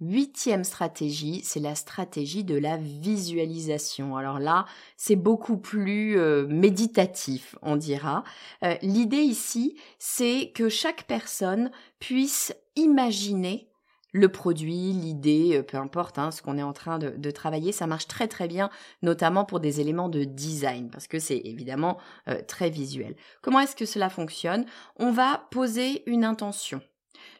Huitième 0.00 0.62
stratégie, 0.62 1.40
c'est 1.42 1.58
la 1.58 1.74
stratégie 1.74 2.44
de 2.44 2.56
la 2.56 2.76
visualisation. 2.76 4.16
Alors 4.16 4.38
là, 4.38 4.64
c'est 4.96 5.16
beaucoup 5.16 5.56
plus 5.56 6.16
euh, 6.16 6.46
méditatif, 6.46 7.56
on 7.62 7.74
dira. 7.74 8.22
Euh, 8.62 8.76
l'idée 8.82 9.16
ici, 9.22 9.76
c'est 9.98 10.52
que 10.54 10.68
chaque 10.68 11.08
personne 11.08 11.72
puisse 11.98 12.54
imaginer 12.76 13.68
le 14.12 14.28
produit, 14.28 14.92
l'idée, 14.92 15.58
euh, 15.58 15.62
peu 15.62 15.76
importe 15.76 16.18
hein, 16.18 16.30
ce 16.30 16.42
qu'on 16.42 16.58
est 16.58 16.62
en 16.62 16.72
train 16.72 16.98
de, 16.98 17.30
travailler, 17.30 17.72
ça 17.72 17.86
marche 17.86 18.06
très 18.06 18.28
très 18.28 18.48
bien, 18.48 18.70
notamment 19.02 19.44
pour 19.44 19.60
des 19.60 19.80
éléments 19.80 20.08
de 20.08 20.24
design, 20.24 20.90
parce 20.90 21.06
que 21.06 21.18
c'est 21.18 21.38
évidemment 21.44 21.98
très 22.46 22.70
visuel. 22.70 23.16
Comment 23.42 23.60
est-ce 23.60 23.76
que 23.76 23.84
cela 23.84 24.08
fonctionne? 24.08 24.64
On 24.96 25.12
va 25.12 25.46
poser 25.50 26.08
une 26.10 26.24
intention. 26.24 26.80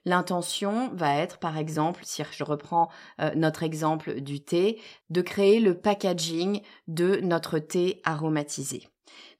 L'intention 0.04 0.90
va 0.94 1.16
être, 1.16 1.38
par 1.38 1.58
exemple, 1.58 2.02
si 2.04 2.22
je 2.30 2.44
reprends 2.44 2.88
euh, 3.20 3.30
notre 3.34 3.62
exemple 3.62 4.20
du 4.20 4.40
thé, 4.40 4.80
de 5.10 5.20
créer 5.20 5.60
le 5.60 5.78
packaging 5.78 6.62
de 6.86 7.20
notre 7.22 7.58
thé 7.58 8.00
aromatisé. 8.04 8.88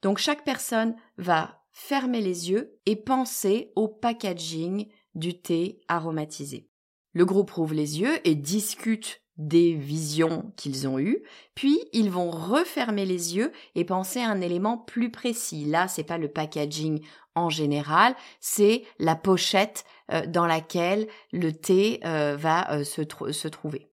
Donc 0.01 0.17
chaque 0.17 0.43
personne 0.43 0.95
va 1.17 1.61
fermer 1.71 2.21
les 2.21 2.49
yeux 2.49 2.77
et 2.85 2.95
penser 2.95 3.71
au 3.75 3.87
packaging 3.87 4.87
du 5.15 5.39
thé 5.41 5.81
aromatisé. 5.87 6.68
Le 7.13 7.25
groupe 7.25 7.51
rouvre 7.51 7.73
les 7.73 7.99
yeux 7.99 8.19
et 8.27 8.35
discute 8.35 9.21
des 9.37 9.73
visions 9.73 10.51
qu'ils 10.57 10.85
ont 10.87 10.99
eues, 10.99 11.23
puis 11.55 11.79
ils 11.93 12.11
vont 12.11 12.29
refermer 12.29 13.05
les 13.05 13.37
yeux 13.37 13.53
et 13.73 13.85
penser 13.85 14.19
à 14.19 14.29
un 14.29 14.41
élément 14.41 14.77
plus 14.77 15.11
précis. 15.11 15.63
Là, 15.63 15.87
c'est 15.87 16.03
pas 16.03 16.17
le 16.17 16.27
packaging 16.27 17.01
en 17.35 17.49
général, 17.49 18.15
c'est 18.41 18.83
la 18.99 19.15
pochette 19.15 19.85
euh, 20.11 20.25
dans 20.27 20.45
laquelle 20.45 21.07
le 21.31 21.53
thé 21.53 22.01
euh, 22.03 22.35
va 22.37 22.69
euh, 22.73 22.83
se, 22.83 23.01
se 23.31 23.47
trouver. 23.47 23.89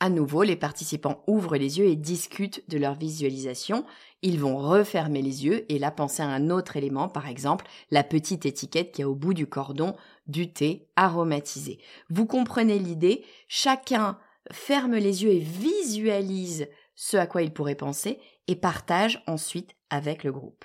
À 0.00 0.10
nouveau, 0.10 0.42
les 0.42 0.56
participants 0.56 1.22
ouvrent 1.26 1.56
les 1.56 1.80
yeux 1.80 1.86
et 1.86 1.96
discutent 1.96 2.62
de 2.68 2.78
leur 2.78 2.94
visualisation. 2.94 3.84
Ils 4.22 4.40
vont 4.40 4.56
refermer 4.56 5.22
les 5.22 5.44
yeux 5.44 5.64
et 5.72 5.78
là 5.78 5.90
penser 5.90 6.22
à 6.22 6.28
un 6.28 6.50
autre 6.50 6.76
élément, 6.76 7.08
par 7.08 7.28
exemple 7.28 7.66
la 7.90 8.02
petite 8.02 8.46
étiquette 8.46 8.92
qui 8.92 9.02
a 9.02 9.08
au 9.08 9.14
bout 9.14 9.34
du 9.34 9.46
cordon 9.46 9.94
du 10.26 10.52
thé 10.52 10.88
aromatisé. 10.96 11.78
Vous 12.10 12.26
comprenez 12.26 12.78
l'idée, 12.78 13.24
chacun 13.46 14.18
ferme 14.50 14.96
les 14.96 15.22
yeux 15.22 15.32
et 15.32 15.38
visualise 15.38 16.68
ce 16.94 17.16
à 17.16 17.26
quoi 17.26 17.42
il 17.42 17.52
pourrait 17.52 17.76
penser 17.76 18.18
et 18.48 18.56
partage 18.56 19.22
ensuite 19.26 19.76
avec 19.90 20.24
le 20.24 20.32
groupe. 20.32 20.64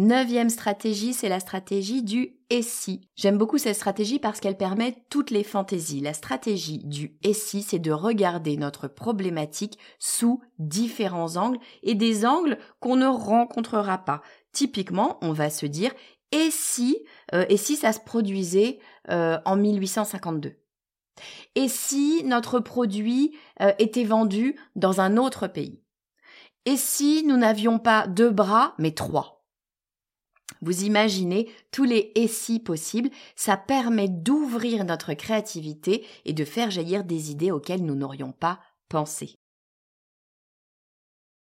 Neuvième 0.00 0.48
stratégie, 0.48 1.12
c'est 1.12 1.28
la 1.28 1.40
stratégie 1.40 2.04
du 2.04 2.36
et 2.50 2.62
si. 2.62 3.00
J'aime 3.16 3.36
beaucoup 3.36 3.58
cette 3.58 3.74
stratégie 3.74 4.20
parce 4.20 4.38
qu'elle 4.38 4.56
permet 4.56 4.94
toutes 5.10 5.32
les 5.32 5.42
fantaisies. 5.42 6.00
La 6.00 6.14
stratégie 6.14 6.78
du 6.84 7.18
et 7.24 7.32
si, 7.32 7.62
c'est 7.62 7.80
de 7.80 7.90
regarder 7.90 8.56
notre 8.56 8.86
problématique 8.86 9.76
sous 9.98 10.40
différents 10.60 11.34
angles 11.34 11.58
et 11.82 11.96
des 11.96 12.24
angles 12.24 12.58
qu'on 12.78 12.94
ne 12.94 13.08
rencontrera 13.08 13.98
pas. 13.98 14.22
Typiquement, 14.52 15.18
on 15.20 15.32
va 15.32 15.50
se 15.50 15.66
dire 15.66 15.90
et 16.30 16.52
si, 16.52 17.04
euh, 17.34 17.44
et 17.48 17.56
si 17.56 17.74
ça 17.74 17.92
se 17.92 17.98
produisait 17.98 18.78
euh, 19.10 19.40
en 19.46 19.56
1852 19.56 20.60
Et 21.56 21.66
si 21.66 22.22
notre 22.22 22.60
produit 22.60 23.36
euh, 23.60 23.72
était 23.80 24.04
vendu 24.04 24.54
dans 24.76 25.00
un 25.00 25.16
autre 25.16 25.48
pays? 25.48 25.82
Et 26.66 26.76
si 26.76 27.24
nous 27.26 27.36
n'avions 27.36 27.80
pas 27.80 28.06
deux 28.06 28.30
bras, 28.30 28.76
mais 28.78 28.92
trois? 28.92 29.37
Vous 30.60 30.84
imaginez 30.84 31.50
tous 31.70 31.84
les 31.84 32.12
et 32.14 32.28
si 32.28 32.60
possibles, 32.60 33.10
ça 33.36 33.56
permet 33.56 34.08
d'ouvrir 34.08 34.84
notre 34.84 35.14
créativité 35.14 36.04
et 36.24 36.32
de 36.32 36.44
faire 36.44 36.70
jaillir 36.70 37.04
des 37.04 37.30
idées 37.30 37.50
auxquelles 37.50 37.84
nous 37.84 37.94
n'aurions 37.94 38.32
pas 38.32 38.60
pensé. 38.88 39.38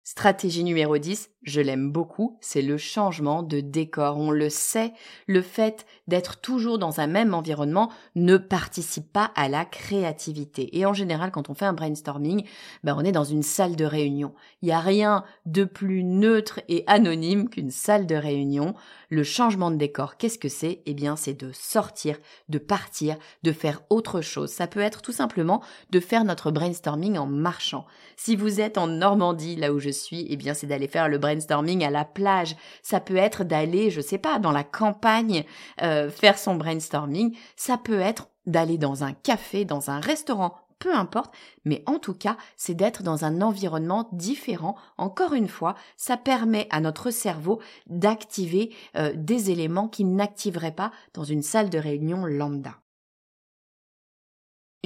Stratégie 0.08 0.64
numéro 0.64 1.00
10, 1.00 1.32
je 1.42 1.62
l'aime 1.62 1.92
beaucoup, 1.92 2.38
c'est 2.40 2.62
le 2.62 2.78
changement 2.78 3.42
de 3.42 3.60
décor. 3.60 4.18
On 4.18 4.30
le 4.30 4.52
sait, 4.52 4.94
le 5.26 5.42
fait 5.42 5.88
d'être 6.08 6.42
toujours 6.42 6.78
dans 6.78 7.00
un 7.00 7.08
même 7.08 7.34
environnement 7.34 7.92
ne 8.14 8.38
participe 8.38 9.12
pas 9.12 9.32
à 9.36 9.50
la 9.50 9.66
créativité. 9.66 10.78
Et 10.78 10.86
en 10.86 10.94
général, 10.94 11.32
quand 11.32 11.50
on 11.50 11.56
fait 11.56 11.66
un 11.66 11.74
brainstorming, 11.74 12.46
ben 12.84 12.96
on 12.96 13.04
est 13.04 13.12
dans 13.12 13.24
une 13.24 13.42
salle 13.42 13.76
de 13.76 13.86
réunion. 13.86 14.36
Il 14.62 14.68
n'y 14.68 14.74
a 14.74 14.80
rien 14.80 15.24
de 15.48 15.64
plus 15.64 16.04
neutre 16.04 16.62
et 16.68 16.84
anonyme 16.86 17.50
qu'une 17.50 17.72
salle 17.72 18.06
de 18.06 18.16
réunion. 18.16 18.76
Le 19.10 19.24
changement 19.24 19.72
de 19.72 19.78
décor, 19.78 20.18
qu'est-ce 20.18 20.40
que 20.40 20.50
c'est? 20.50 20.84
Eh 20.86 20.94
bien, 20.94 21.16
c'est 21.16 21.40
de 21.40 21.52
sortir, 21.52 22.18
de 22.50 22.60
partir, 22.60 23.18
de 23.42 23.52
faire 23.52 23.82
autre 23.90 24.22
chose. 24.22 24.52
Ça 24.52 24.68
peut 24.68 24.82
être 24.82 25.02
tout 25.02 25.12
simplement 25.12 25.64
de 25.90 26.00
faire 26.00 26.26
notre 26.26 26.52
brainstorming 26.52 27.18
en 27.18 27.26
marchant. 27.26 27.86
Si 28.18 28.36
vous 28.36 28.62
êtes 28.62 28.78
en 28.78 28.86
Normandie, 28.88 29.56
là 29.56 29.74
où 29.74 29.80
je 29.80 29.95
suis, 30.00 30.26
eh 30.30 30.36
bien, 30.36 30.54
c'est 30.54 30.68
d'aller 30.68 30.88
faire 30.88 31.10
le 31.10 31.18
brainstorming 31.18 31.84
à 31.84 31.90
la 31.90 32.06
plage. 32.06 32.56
Ça 32.84 33.00
peut 33.00 33.16
être 33.16 33.44
d'aller, 33.44 33.90
je 33.90 34.02
sais 34.02 34.18
pas, 34.18 34.40
dans 34.40 34.52
la 34.52 34.64
campagne, 34.64 35.44
euh, 35.82 36.10
faire 36.10 36.38
son 36.38 36.56
brainstorming. 36.56 37.36
Ça 37.56 37.78
peut 37.78 38.00
être 38.00 38.30
d'aller 38.46 38.78
dans 38.78 39.04
un 39.04 39.14
café, 39.14 39.66
dans 39.66 39.90
un 39.90 40.00
restaurant, 40.00 40.56
peu 40.80 40.94
importe, 40.94 41.34
mais 41.64 41.84
en 41.86 42.00
tout 42.00 42.14
cas, 42.14 42.38
c'est 42.58 42.76
d'être 42.76 43.02
dans 43.02 43.26
un 43.26 43.42
environnement 43.42 44.10
différent. 44.12 44.76
Encore 44.98 45.34
une 45.34 45.48
fois, 45.48 45.76
ça 45.98 46.18
permet 46.18 46.68
à 46.70 46.82
notre 46.82 47.10
cerveau 47.12 47.60
d'activer 47.88 48.74
euh, 48.98 49.14
des 49.16 49.52
éléments 49.52 49.88
qu'il 49.88 50.14
n'activerait 50.14 50.76
pas 50.76 50.92
dans 51.14 51.24
une 51.24 51.44
salle 51.44 51.70
de 51.70 51.80
réunion 51.80 52.26
lambda. 52.26 52.76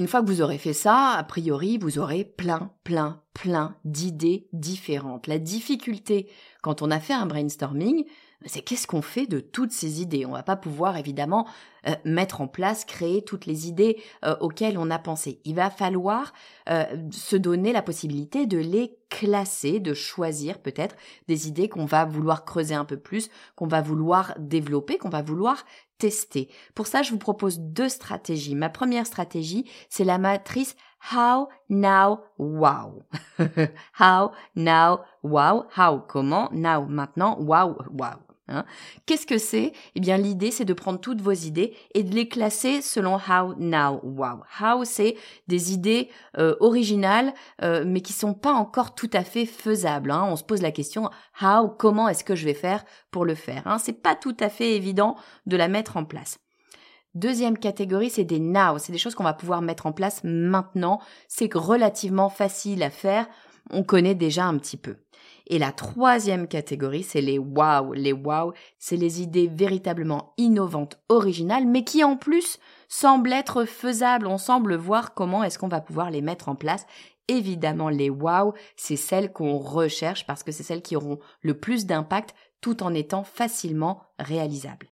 Une 0.00 0.08
fois 0.08 0.22
que 0.22 0.26
vous 0.28 0.40
aurez 0.40 0.56
fait 0.56 0.72
ça, 0.72 1.10
a 1.18 1.24
priori, 1.24 1.76
vous 1.76 1.98
aurez 1.98 2.24
plein, 2.24 2.72
plein, 2.84 3.20
plein 3.34 3.76
d'idées 3.84 4.48
différentes. 4.54 5.26
La 5.26 5.38
difficulté 5.38 6.26
quand 6.62 6.80
on 6.80 6.90
a 6.90 6.98
fait 6.98 7.12
un 7.12 7.26
brainstorming, 7.26 8.06
c'est 8.46 8.62
qu'est-ce 8.62 8.86
qu'on 8.86 9.02
fait 9.02 9.26
de 9.26 9.40
toutes 9.40 9.72
ces 9.72 10.00
idées? 10.00 10.24
On 10.24 10.32
va 10.32 10.42
pas 10.42 10.56
pouvoir 10.56 10.96
évidemment 10.96 11.46
euh, 11.86 11.94
mettre 12.04 12.40
en 12.40 12.46
place, 12.46 12.84
créer 12.84 13.22
toutes 13.22 13.46
les 13.46 13.68
idées 13.68 14.02
euh, 14.24 14.36
auxquelles 14.40 14.78
on 14.78 14.90
a 14.90 14.98
pensé. 14.98 15.40
Il 15.44 15.54
va 15.56 15.70
falloir 15.70 16.32
euh, 16.68 16.84
se 17.10 17.36
donner 17.36 17.72
la 17.72 17.82
possibilité 17.82 18.46
de 18.46 18.58
les 18.58 18.96
classer, 19.10 19.78
de 19.78 19.92
choisir 19.92 20.58
peut-être 20.58 20.96
des 21.28 21.48
idées 21.48 21.68
qu'on 21.68 21.84
va 21.84 22.04
vouloir 22.04 22.44
creuser 22.44 22.74
un 22.74 22.84
peu 22.84 22.96
plus, 22.96 23.30
qu'on 23.56 23.66
va 23.66 23.82
vouloir 23.82 24.34
développer, 24.38 24.96
qu'on 24.96 25.10
va 25.10 25.22
vouloir 25.22 25.64
tester. 25.98 26.48
Pour 26.74 26.86
ça, 26.86 27.02
je 27.02 27.10
vous 27.10 27.18
propose 27.18 27.58
deux 27.60 27.90
stratégies. 27.90 28.54
Ma 28.54 28.70
première 28.70 29.06
stratégie, 29.06 29.70
c'est 29.90 30.04
la 30.04 30.18
matrice 30.18 30.76
How, 31.12 31.48
Now, 31.68 32.20
Wow. 32.38 33.04
how, 33.98 34.32
Now, 34.54 35.00
Wow. 35.22 35.66
How, 35.76 36.00
comment, 36.06 36.50
Now, 36.52 36.86
maintenant, 36.86 37.38
Wow, 37.38 37.76
Wow. 37.90 38.29
Hein. 38.50 38.64
Qu'est-ce 39.06 39.26
que 39.26 39.38
c'est? 39.38 39.72
Eh 39.94 40.00
bien, 40.00 40.16
l'idée, 40.16 40.50
c'est 40.50 40.64
de 40.64 40.72
prendre 40.72 41.00
toutes 41.00 41.20
vos 41.20 41.32
idées 41.32 41.74
et 41.94 42.02
de 42.02 42.14
les 42.14 42.28
classer 42.28 42.82
selon 42.82 43.16
how, 43.16 43.54
now, 43.58 44.00
wow. 44.02 44.40
How, 44.60 44.84
c'est 44.84 45.16
des 45.48 45.72
idées 45.72 46.08
euh, 46.38 46.56
originales, 46.60 47.32
euh, 47.62 47.84
mais 47.86 48.00
qui 48.00 48.12
sont 48.12 48.34
pas 48.34 48.52
encore 48.52 48.94
tout 48.94 49.10
à 49.12 49.24
fait 49.24 49.46
faisables. 49.46 50.10
Hein. 50.10 50.26
On 50.28 50.36
se 50.36 50.44
pose 50.44 50.62
la 50.62 50.72
question 50.72 51.10
how, 51.40 51.68
comment 51.68 52.08
est-ce 52.08 52.24
que 52.24 52.34
je 52.34 52.44
vais 52.44 52.54
faire 52.54 52.84
pour 53.10 53.24
le 53.24 53.34
faire 53.34 53.62
hein. 53.66 53.78
C'est 53.78 54.02
pas 54.02 54.14
tout 54.14 54.36
à 54.40 54.48
fait 54.48 54.76
évident 54.76 55.16
de 55.46 55.56
la 55.56 55.68
mettre 55.68 55.96
en 55.96 56.04
place. 56.04 56.38
Deuxième 57.14 57.58
catégorie, 57.58 58.10
c'est 58.10 58.24
des 58.24 58.38
now. 58.38 58.78
C'est 58.78 58.92
des 58.92 58.98
choses 58.98 59.16
qu'on 59.16 59.24
va 59.24 59.34
pouvoir 59.34 59.62
mettre 59.62 59.86
en 59.86 59.92
place 59.92 60.20
maintenant. 60.22 61.00
C'est 61.26 61.52
relativement 61.52 62.28
facile 62.28 62.82
à 62.84 62.90
faire. 62.90 63.26
On 63.70 63.82
connaît 63.82 64.14
déjà 64.14 64.44
un 64.44 64.56
petit 64.58 64.76
peu. 64.76 64.96
Et 65.52 65.58
la 65.58 65.72
troisième 65.72 66.46
catégorie, 66.46 67.02
c'est 67.02 67.20
les 67.20 67.40
wow. 67.40 67.92
Les 67.92 68.12
wow, 68.12 68.52
c'est 68.78 68.96
les 68.96 69.20
idées 69.20 69.48
véritablement 69.48 70.32
innovantes, 70.38 71.00
originales, 71.08 71.66
mais 71.66 71.82
qui 71.82 72.04
en 72.04 72.16
plus 72.16 72.60
semblent 72.86 73.32
être 73.32 73.64
faisables. 73.64 74.28
On 74.28 74.38
semble 74.38 74.76
voir 74.76 75.12
comment 75.12 75.42
est-ce 75.42 75.58
qu'on 75.58 75.66
va 75.66 75.80
pouvoir 75.80 76.12
les 76.12 76.22
mettre 76.22 76.48
en 76.48 76.54
place. 76.54 76.86
Évidemment, 77.26 77.88
les 77.88 78.10
wow, 78.10 78.54
c'est 78.76 78.94
celles 78.94 79.32
qu'on 79.32 79.58
recherche 79.58 80.24
parce 80.24 80.44
que 80.44 80.52
c'est 80.52 80.62
celles 80.62 80.82
qui 80.82 80.94
auront 80.94 81.18
le 81.42 81.58
plus 81.58 81.84
d'impact 81.84 82.32
tout 82.60 82.84
en 82.84 82.94
étant 82.94 83.24
facilement 83.24 84.02
réalisables. 84.20 84.86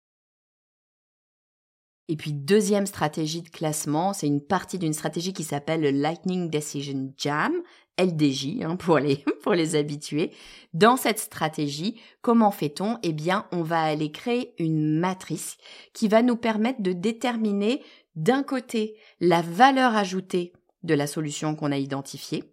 Et 2.08 2.16
puis 2.16 2.32
deuxième 2.32 2.86
stratégie 2.86 3.42
de 3.42 3.50
classement, 3.50 4.14
c'est 4.14 4.26
une 4.26 4.40
partie 4.40 4.78
d'une 4.78 4.94
stratégie 4.94 5.34
qui 5.34 5.44
s'appelle 5.44 5.82
le 5.82 5.90
Lightning 5.90 6.48
Decision 6.48 7.12
Jam, 7.18 7.52
LDJ 7.98 8.62
hein, 8.62 8.76
pour 8.78 8.98
pour 9.42 9.52
les 9.52 9.76
habitués. 9.76 10.32
Dans 10.72 10.96
cette 10.96 11.18
stratégie, 11.18 12.00
comment 12.22 12.50
fait-on? 12.50 12.98
Eh 13.02 13.12
bien, 13.12 13.46
on 13.52 13.62
va 13.62 13.82
aller 13.82 14.10
créer 14.10 14.54
une 14.58 14.98
matrice 14.98 15.58
qui 15.92 16.08
va 16.08 16.22
nous 16.22 16.36
permettre 16.36 16.82
de 16.82 16.92
déterminer 16.92 17.82
d'un 18.16 18.42
côté 18.42 18.96
la 19.20 19.42
valeur 19.42 19.94
ajoutée 19.94 20.52
de 20.84 20.94
la 20.94 21.06
solution 21.06 21.54
qu'on 21.54 21.72
a 21.72 21.76
identifiée 21.76 22.44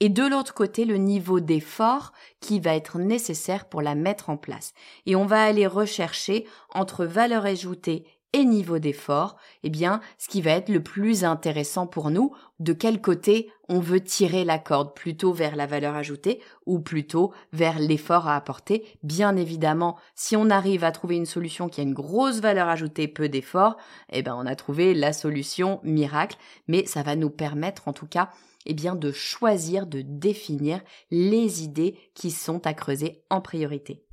et 0.00 0.08
de 0.08 0.24
l'autre 0.24 0.54
côté 0.54 0.84
le 0.84 0.96
niveau 0.96 1.40
d'effort 1.40 2.12
qui 2.40 2.60
va 2.60 2.74
être 2.74 2.98
nécessaire 2.98 3.68
pour 3.68 3.82
la 3.82 3.94
mettre 3.94 4.30
en 4.30 4.36
place. 4.36 4.72
Et 5.06 5.16
on 5.16 5.26
va 5.26 5.42
aller 5.42 5.66
rechercher 5.66 6.46
entre 6.74 7.04
valeur 7.04 7.46
ajoutée 7.46 8.04
et 8.32 8.44
niveau 8.44 8.78
d'effort, 8.78 9.36
eh 9.62 9.70
bien, 9.70 10.00
ce 10.18 10.28
qui 10.28 10.42
va 10.42 10.50
être 10.50 10.68
le 10.68 10.82
plus 10.82 11.24
intéressant 11.24 11.86
pour 11.86 12.10
nous, 12.10 12.34
de 12.60 12.72
quel 12.72 13.00
côté 13.00 13.50
on 13.68 13.80
veut 13.80 14.00
tirer 14.00 14.44
la 14.44 14.58
corde, 14.58 14.94
plutôt 14.94 15.32
vers 15.32 15.56
la 15.56 15.66
valeur 15.66 15.94
ajoutée 15.94 16.40
ou 16.66 16.80
plutôt 16.80 17.32
vers 17.52 17.78
l'effort 17.78 18.28
à 18.28 18.36
apporter. 18.36 18.84
Bien 19.02 19.36
évidemment, 19.36 19.96
si 20.14 20.36
on 20.36 20.50
arrive 20.50 20.84
à 20.84 20.92
trouver 20.92 21.16
une 21.16 21.26
solution 21.26 21.68
qui 21.68 21.80
a 21.80 21.84
une 21.84 21.94
grosse 21.94 22.40
valeur 22.40 22.68
ajoutée, 22.68 23.08
peu 23.08 23.28
d'effort, 23.28 23.76
eh 24.10 24.22
ben, 24.22 24.36
on 24.38 24.46
a 24.46 24.56
trouvé 24.56 24.94
la 24.94 25.12
solution 25.12 25.80
miracle, 25.82 26.36
mais 26.66 26.84
ça 26.86 27.02
va 27.02 27.16
nous 27.16 27.30
permettre, 27.30 27.88
en 27.88 27.92
tout 27.92 28.06
cas, 28.06 28.30
eh 28.66 28.74
bien, 28.74 28.94
de 28.94 29.12
choisir, 29.12 29.86
de 29.86 30.02
définir 30.02 30.80
les 31.10 31.62
idées 31.62 31.96
qui 32.14 32.30
sont 32.30 32.66
à 32.66 32.74
creuser 32.74 33.22
en 33.30 33.40
priorité. 33.40 34.07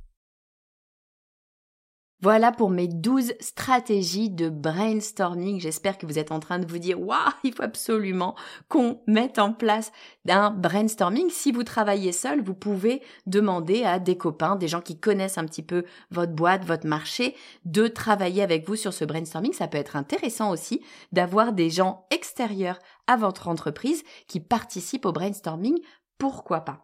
Voilà 2.22 2.50
pour 2.50 2.70
mes 2.70 2.88
12 2.88 3.34
stratégies 3.40 4.30
de 4.30 4.48
brainstorming. 4.48 5.60
J'espère 5.60 5.98
que 5.98 6.06
vous 6.06 6.18
êtes 6.18 6.32
en 6.32 6.40
train 6.40 6.58
de 6.58 6.66
vous 6.66 6.78
dire, 6.78 6.98
waouh, 6.98 7.18
il 7.44 7.52
faut 7.52 7.62
absolument 7.62 8.34
qu'on 8.68 9.02
mette 9.06 9.38
en 9.38 9.52
place 9.52 9.92
un 10.26 10.50
brainstorming. 10.50 11.28
Si 11.28 11.52
vous 11.52 11.62
travaillez 11.62 12.12
seul, 12.12 12.42
vous 12.42 12.54
pouvez 12.54 13.02
demander 13.26 13.84
à 13.84 13.98
des 13.98 14.16
copains, 14.16 14.56
des 14.56 14.66
gens 14.66 14.80
qui 14.80 14.98
connaissent 14.98 15.36
un 15.36 15.44
petit 15.44 15.62
peu 15.62 15.84
votre 16.10 16.32
boîte, 16.32 16.64
votre 16.64 16.86
marché, 16.86 17.36
de 17.66 17.86
travailler 17.86 18.42
avec 18.42 18.66
vous 18.66 18.76
sur 18.76 18.94
ce 18.94 19.04
brainstorming. 19.04 19.52
Ça 19.52 19.68
peut 19.68 19.76
être 19.76 19.94
intéressant 19.94 20.50
aussi 20.50 20.80
d'avoir 21.12 21.52
des 21.52 21.68
gens 21.68 22.06
extérieurs 22.10 22.78
à 23.06 23.18
votre 23.18 23.46
entreprise 23.48 24.02
qui 24.26 24.40
participent 24.40 25.04
au 25.04 25.12
brainstorming. 25.12 25.78
Pourquoi 26.16 26.60
pas? 26.62 26.82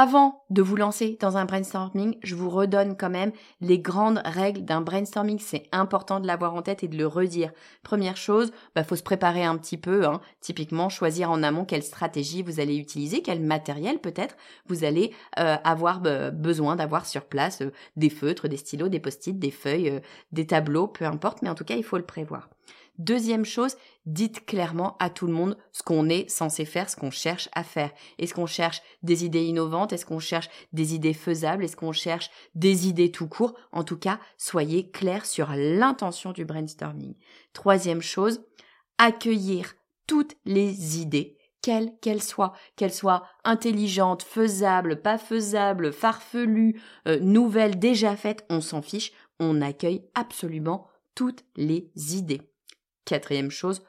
Avant 0.00 0.44
de 0.50 0.62
vous 0.62 0.76
lancer 0.76 1.18
dans 1.20 1.38
un 1.38 1.44
brainstorming, 1.44 2.18
je 2.22 2.36
vous 2.36 2.50
redonne 2.50 2.96
quand 2.96 3.10
même 3.10 3.32
les 3.60 3.80
grandes 3.80 4.22
règles 4.24 4.64
d'un 4.64 4.80
brainstorming. 4.80 5.40
C'est 5.40 5.64
important 5.72 6.20
de 6.20 6.26
l'avoir 6.28 6.54
en 6.54 6.62
tête 6.62 6.84
et 6.84 6.86
de 6.86 6.96
le 6.96 7.08
redire. 7.08 7.50
Première 7.82 8.16
chose, 8.16 8.52
bah, 8.76 8.84
faut 8.84 8.94
se 8.94 9.02
préparer 9.02 9.42
un 9.42 9.56
petit 9.58 9.76
peu. 9.76 10.06
Hein. 10.06 10.20
Typiquement, 10.40 10.88
choisir 10.88 11.32
en 11.32 11.42
amont 11.42 11.64
quelle 11.64 11.82
stratégie 11.82 12.44
vous 12.44 12.60
allez 12.60 12.76
utiliser, 12.76 13.22
quel 13.22 13.40
matériel 13.40 13.98
peut-être 13.98 14.36
vous 14.68 14.84
allez 14.84 15.12
euh, 15.40 15.56
avoir 15.64 15.98
bah, 15.98 16.30
besoin 16.30 16.76
d'avoir 16.76 17.04
sur 17.04 17.24
place, 17.24 17.62
euh, 17.62 17.72
des 17.96 18.08
feutres, 18.08 18.46
des 18.46 18.56
stylos, 18.56 18.90
des 18.90 19.00
post-it, 19.00 19.36
des 19.36 19.50
feuilles, 19.50 19.90
euh, 19.90 20.00
des 20.30 20.46
tableaux, 20.46 20.86
peu 20.86 21.06
importe. 21.06 21.42
Mais 21.42 21.48
en 21.48 21.56
tout 21.56 21.64
cas, 21.64 21.74
il 21.74 21.82
faut 21.82 21.98
le 21.98 22.06
prévoir. 22.06 22.48
Deuxième 22.98 23.44
chose, 23.44 23.76
dites 24.06 24.44
clairement 24.44 24.96
à 24.98 25.08
tout 25.08 25.28
le 25.28 25.32
monde 25.32 25.56
ce 25.70 25.84
qu'on 25.84 26.08
est 26.08 26.28
censé 26.28 26.64
faire, 26.64 26.90
ce 26.90 26.96
qu'on 26.96 27.12
cherche 27.12 27.48
à 27.54 27.62
faire. 27.62 27.92
Est-ce 28.18 28.34
qu'on 28.34 28.46
cherche 28.46 28.82
des 29.02 29.24
idées 29.24 29.44
innovantes? 29.44 29.92
Est-ce 29.92 30.04
qu'on 30.04 30.18
cherche 30.18 30.50
des 30.72 30.94
idées 30.94 31.14
faisables? 31.14 31.64
Est-ce 31.64 31.76
qu'on 31.76 31.92
cherche 31.92 32.30
des 32.56 32.88
idées 32.88 33.12
tout 33.12 33.28
court? 33.28 33.54
En 33.70 33.84
tout 33.84 33.98
cas, 33.98 34.18
soyez 34.36 34.90
clair 34.90 35.26
sur 35.26 35.50
l'intention 35.54 36.32
du 36.32 36.44
brainstorming. 36.44 37.14
Troisième 37.52 38.02
chose, 38.02 38.44
accueillir 38.98 39.74
toutes 40.08 40.34
les 40.44 40.98
idées 40.98 41.38
quelles 41.62 41.92
qu'elles 42.00 42.22
soient, 42.22 42.54
qu'elles 42.76 42.94
soient 42.94 43.24
intelligentes, 43.44 44.22
faisables, 44.22 45.02
pas 45.02 45.18
faisables, 45.18 45.92
farfelues, 45.92 46.80
euh, 47.06 47.18
nouvelles, 47.20 47.78
déjà 47.78 48.16
faites, 48.16 48.46
on 48.48 48.60
s'en 48.60 48.80
fiche, 48.80 49.12
on 49.40 49.60
accueille 49.60 50.04
absolument 50.14 50.86
toutes 51.14 51.44
les 51.56 51.90
idées. 52.14 52.47
Quatrième 53.08 53.50
chose, 53.50 53.80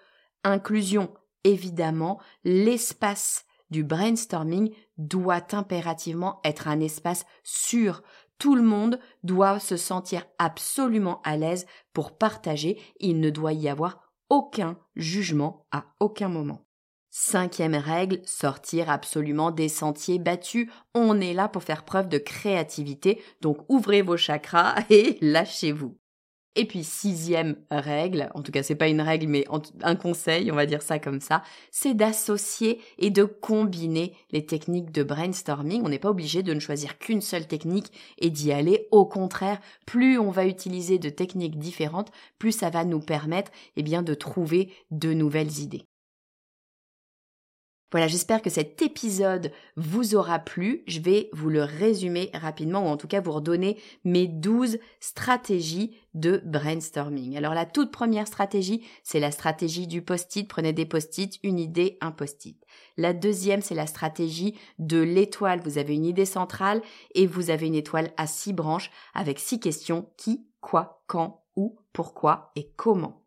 inclusion. 0.46 1.14
Évidemment, 1.44 2.22
l'espace 2.46 3.44
du 3.70 3.84
brainstorming 3.84 4.74
doit 4.98 5.54
impérativement 5.54 6.40
être 6.46 6.70
un 6.70 6.80
espace 6.80 7.26
sûr. 7.44 8.02
Tout 8.38 8.56
le 8.56 8.62
monde 8.62 8.98
doit 9.24 9.60
se 9.60 9.76
sentir 9.76 10.26
absolument 10.38 11.22
à 11.26 11.36
l'aise 11.36 11.66
pour 11.92 12.18
partager. 12.18 12.82
Il 13.02 13.20
ne 13.20 13.30
doit 13.30 13.52
y 13.52 13.68
avoir 13.68 14.14
aucun 14.30 14.78
jugement 14.96 15.68
à 15.74 15.84
aucun 16.00 16.30
moment. 16.30 16.66
Cinquième 17.10 17.76
règle, 17.76 18.22
sortir 18.24 18.90
absolument 18.90 19.52
des 19.52 19.68
sentiers 19.68 20.20
battus. 20.20 20.70
On 20.96 21.20
est 21.20 21.34
là 21.34 21.50
pour 21.50 21.64
faire 21.64 21.84
preuve 21.84 22.08
de 22.08 22.20
créativité, 22.20 23.22
donc 23.42 23.66
ouvrez 23.68 24.02
vos 24.02 24.16
chakras 24.16 24.76
et 24.90 25.18
lâchez-vous. 25.20 25.98
Et 26.60 26.66
puis 26.66 26.84
sixième 26.84 27.56
règle, 27.72 28.30
en 28.34 28.42
tout 28.42 28.52
cas 28.52 28.64
c'est 28.64 28.76
pas 28.76 28.90
une 28.90 29.00
règle 29.00 29.28
mais 29.28 29.46
un 29.82 29.96
conseil, 29.96 30.52
on 30.52 30.56
va 30.56 30.66
dire 30.66 30.82
ça 30.82 31.00
comme 31.00 31.22
ça, 31.22 31.42
c'est 31.72 31.94
d'associer 31.94 32.82
et 32.98 33.12
de 33.12 33.24
combiner 33.24 34.14
les 34.32 34.46
techniques 34.46 34.92
de 34.92 35.04
brainstorming. 35.04 35.82
On 35.86 35.88
n'est 35.88 36.00
pas 36.00 36.10
obligé 36.10 36.44
de 36.44 36.54
ne 36.54 36.60
choisir 36.60 36.98
qu'une 36.98 37.22
seule 37.22 37.48
technique 37.48 37.94
et 38.18 38.30
d'y 38.30 38.52
aller. 38.52 38.90
Au 38.92 39.06
contraire, 39.06 39.62
plus 39.86 40.20
on 40.20 40.32
va 40.32 40.46
utiliser 40.46 41.00
de 41.00 41.08
techniques 41.08 41.58
différentes, 41.58 42.12
plus 42.40 42.52
ça 42.52 42.70
va 42.70 42.84
nous 42.84 43.00
permettre 43.00 43.52
eh 43.78 43.82
bien 43.82 44.04
de 44.04 44.14
trouver 44.14 44.74
de 44.92 45.14
nouvelles 45.14 45.60
idées. 45.60 45.89
Voilà, 47.92 48.08
j'espère 48.08 48.44
que 48.44 48.52
cet 48.52 48.84
épisode 48.84 49.52
vous 49.76 50.14
aura 50.14 50.38
plu. 50.38 50.84
Je 50.86 51.00
vais 51.00 51.30
vous 51.34 51.50
le 51.50 51.64
résumer 51.64 52.30
rapidement 52.36 52.86
ou 52.86 52.88
en 52.88 52.98
tout 52.98 53.08
cas 53.08 53.20
vous 53.20 53.32
redonner 53.32 53.80
mes 54.04 54.28
12 54.28 54.78
stratégies 55.00 55.98
de 56.14 56.42
brainstorming. 56.46 57.36
Alors 57.36 57.56
la 57.56 57.66
toute 57.66 57.92
première 57.92 58.28
stratégie, 58.28 58.84
c'est 59.04 59.20
la 59.20 59.32
stratégie 59.32 59.88
du 59.88 60.04
post-it. 60.04 60.48
Prenez 60.48 60.72
des 60.72 60.86
post-it, 60.86 61.40
une 61.42 61.60
idée, 61.60 61.98
un 62.00 62.12
post-it. 62.12 62.64
La 62.96 63.14
deuxième, 63.14 63.64
c'est 63.64 63.76
la 63.76 63.88
stratégie 63.88 64.56
de 64.78 65.00
l'étoile. 65.00 65.62
Vous 65.64 65.80
avez 65.80 65.96
une 65.96 66.06
idée 66.06 66.26
centrale 66.26 66.84
et 67.16 67.26
vous 67.26 67.50
avez 67.50 67.66
une 67.66 67.76
étoile 67.76 68.12
à 68.18 68.28
six 68.28 68.54
branches 68.54 68.92
avec 69.16 69.40
six 69.40 69.60
questions 69.60 70.12
qui, 70.16 70.46
quoi, 70.62 71.02
quand, 71.08 71.44
où, 71.56 71.80
pourquoi 71.92 72.52
et 72.56 72.72
comment. 72.76 73.24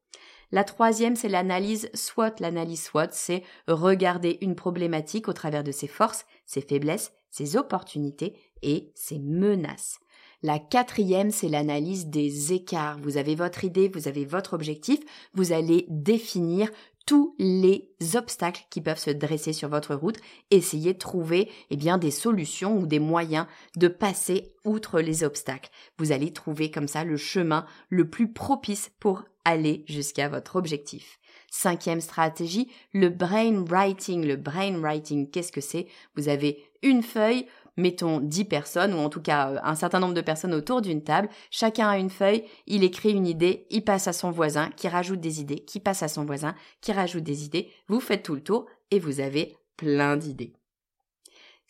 La 0.53 0.65
troisième, 0.65 1.17
c'est 1.17 1.31
l'analyse 1.31 1.89
SWOT. 1.95 2.41
L'analyse 2.41 2.85
SWOT, 2.85 3.09
c'est 3.13 3.43
regarder 3.67 4.37
une 4.43 4.55
problématique 4.55 5.29
au 5.29 5.33
travers 5.33 5.65
de 5.65 5.73
ses 5.73 5.89
forces, 5.89 6.27
ses 6.45 6.61
faiblesses, 6.61 7.13
ses 7.31 7.57
opportunités 7.57 8.35
et 8.61 8.93
ses 8.95 9.19
menaces. 9.19 9.99
La 10.43 10.59
quatrième, 10.59 11.31
c'est 11.31 11.49
l'analyse 11.49 12.07
des 12.07 12.53
écarts. 12.53 12.99
Vous 13.01 13.17
avez 13.17 13.35
votre 13.35 13.65
idée, 13.65 13.89
vous 13.89 14.09
avez 14.09 14.25
votre 14.27 14.53
objectif, 14.53 14.99
vous 15.35 15.53
allez 15.53 15.87
définir 15.89 16.69
tous 17.07 17.35
les 17.39 17.91
obstacles 18.15 18.65
qui 18.71 18.81
peuvent 18.81 18.99
se 18.99 19.11
dresser 19.11 19.53
sur 19.53 19.69
votre 19.69 19.95
route. 19.95 20.19
Essayez 20.51 20.95
de 20.95 20.99
trouver 20.99 21.51
eh 21.71 21.77
bien, 21.77 21.99
des 21.99 22.11
solutions 22.11 22.79
ou 22.79 22.87
des 22.87 22.99
moyens 22.99 23.47
de 23.77 23.89
passer 23.89 24.55
outre 24.65 25.01
les 25.01 25.25
obstacles. 25.25 25.71
Vous 25.99 26.13
allez 26.13 26.33
trouver 26.33 26.71
comme 26.71 26.89
ça 26.89 27.05
le 27.05 27.17
chemin 27.17 27.67
le 27.89 28.09
plus 28.09 28.33
propice 28.33 28.91
pour 29.01 29.25
aller 29.45 29.85
jusqu'à 29.89 30.29
votre 30.29 30.57
objectif. 30.57 31.19
Cinquième 31.51 32.01
stratégie, 32.01 32.71
le 32.93 33.09
brain 33.09 33.65
writing. 33.65 34.27
Le 34.27 34.37
brain 34.37 34.79
writing, 34.79 35.31
qu'est-ce 35.31 35.53
que 35.53 35.61
c'est? 35.61 35.87
Vous 36.17 36.29
avez 36.29 36.63
une 36.83 37.03
feuille, 37.03 37.47
mettons 37.77 38.21
10 38.21 38.45
personnes, 38.45 38.95
ou 38.95 38.99
en 38.99 39.09
tout 39.09 39.23
cas 39.23 39.51
euh, 39.51 39.59
un 39.63 39.75
certain 39.75 40.01
nombre 40.01 40.15
de 40.15 40.21
personnes 40.21 40.55
autour 40.55 40.83
d'une 40.83 41.03
table, 41.03 41.29
chacun 41.51 41.89
a 41.89 41.99
une 41.99 42.11
feuille, 42.11 42.45
il 42.67 42.85
écrit 42.85 43.13
une 43.13 43.27
idée, 43.27 43.67
il 43.71 43.85
passe 43.85 44.09
à 44.09 44.13
son 44.13 44.31
voisin, 44.31 44.71
qui 44.77 44.89
rajoute 44.89 45.21
des 45.21 45.41
idées, 45.41 45.61
qui 45.61 45.81
passe 45.81 46.03
à 46.03 46.09
son 46.09 46.25
voisin, 46.25 46.55
qui 46.81 46.93
rajoute 46.93 47.25
des 47.25 47.45
idées, 47.45 47.71
vous 47.89 48.01
faites 48.01 48.23
tout 48.23 48.35
le 48.35 48.43
tour 48.43 48.67
et 48.91 48.99
vous 48.99 49.21
avez 49.21 49.57
plein 49.77 50.17
d'idées. 50.17 50.53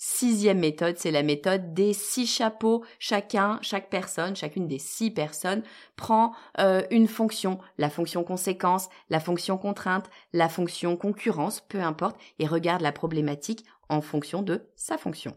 Sixième 0.04 0.58
méthode, 0.58 0.98
c'est 0.98 1.12
la 1.12 1.22
méthode 1.22 1.74
des 1.74 1.92
six 1.92 2.26
chapeaux. 2.26 2.84
Chacun, 2.98 3.60
chaque 3.62 3.88
personne, 3.88 4.34
chacune 4.34 4.66
des 4.66 4.80
six 4.80 5.12
personnes 5.12 5.62
prend 5.94 6.32
euh, 6.58 6.82
une 6.90 7.06
fonction, 7.06 7.60
la 7.78 7.88
fonction 7.88 8.24
conséquence, 8.24 8.88
la 9.10 9.20
fonction 9.20 9.58
contrainte, 9.58 10.10
la 10.32 10.48
fonction 10.48 10.96
concurrence, 10.96 11.60
peu 11.60 11.80
importe, 11.80 12.16
et 12.40 12.48
regarde 12.48 12.82
la 12.82 12.90
problématique 12.90 13.64
en 13.88 14.00
fonction 14.00 14.42
de 14.42 14.66
sa 14.74 14.98
fonction. 14.98 15.36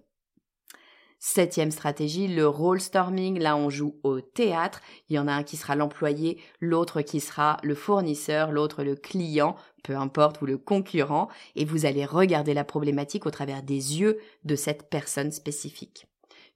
Septième 1.27 1.71
stratégie, 1.71 2.27
le 2.27 2.47
role 2.47 2.79
storming. 2.79 3.39
Là, 3.39 3.57
on 3.57 3.71
joue 3.71 3.95
au 4.03 4.21
théâtre. 4.21 4.79
Il 5.09 5.15
y 5.15 5.19
en 5.19 5.27
a 5.27 5.33
un 5.33 5.41
qui 5.41 5.57
sera 5.57 5.75
l'employé, 5.75 6.39
l'autre 6.59 7.01
qui 7.01 7.19
sera 7.19 7.57
le 7.63 7.73
fournisseur, 7.73 8.51
l'autre 8.51 8.83
le 8.83 8.95
client, 8.95 9.55
peu 9.83 9.97
importe, 9.97 10.39
ou 10.43 10.45
le 10.45 10.59
concurrent. 10.59 11.27
Et 11.55 11.65
vous 11.65 11.87
allez 11.87 12.05
regarder 12.05 12.53
la 12.53 12.63
problématique 12.63 13.25
au 13.25 13.31
travers 13.31 13.63
des 13.63 13.99
yeux 13.99 14.19
de 14.43 14.55
cette 14.55 14.87
personne 14.91 15.31
spécifique. 15.31 16.05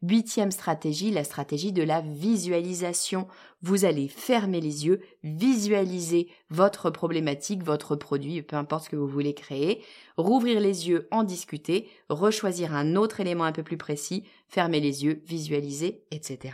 Huitième 0.01 0.51
stratégie, 0.51 1.12
la 1.12 1.25
stratégie 1.25 1.73
de 1.73 1.83
la 1.83 1.99
visualisation. 1.99 3.27
Vous 3.62 3.83
allez 3.83 4.07
fermer 4.07 4.62
les 4.62 4.85
yeux, 4.85 5.01
visualiser 5.23 6.29
votre 6.49 6.89
problématique, 6.89 7.63
votre 7.63 7.97
produit, 7.97 8.41
peu 8.41 8.55
importe 8.55 8.85
ce 8.85 8.89
que 8.89 8.95
vous 8.95 9.09
voulez 9.09 9.33
créer, 9.33 9.83
rouvrir 10.15 10.62
les 10.62 10.88
yeux, 10.88 11.09
en 11.12 11.23
discuter, 11.23 11.89
rechoisir 12.07 12.73
un 12.73 12.95
autre 12.95 13.19
élément 13.19 13.43
un 13.43 13.51
peu 13.51 13.63
plus 13.63 13.77
précis, 13.77 14.23
fermer 14.47 14.79
les 14.79 15.03
yeux, 15.03 15.21
visualiser, 15.25 16.05
etc. 16.12 16.53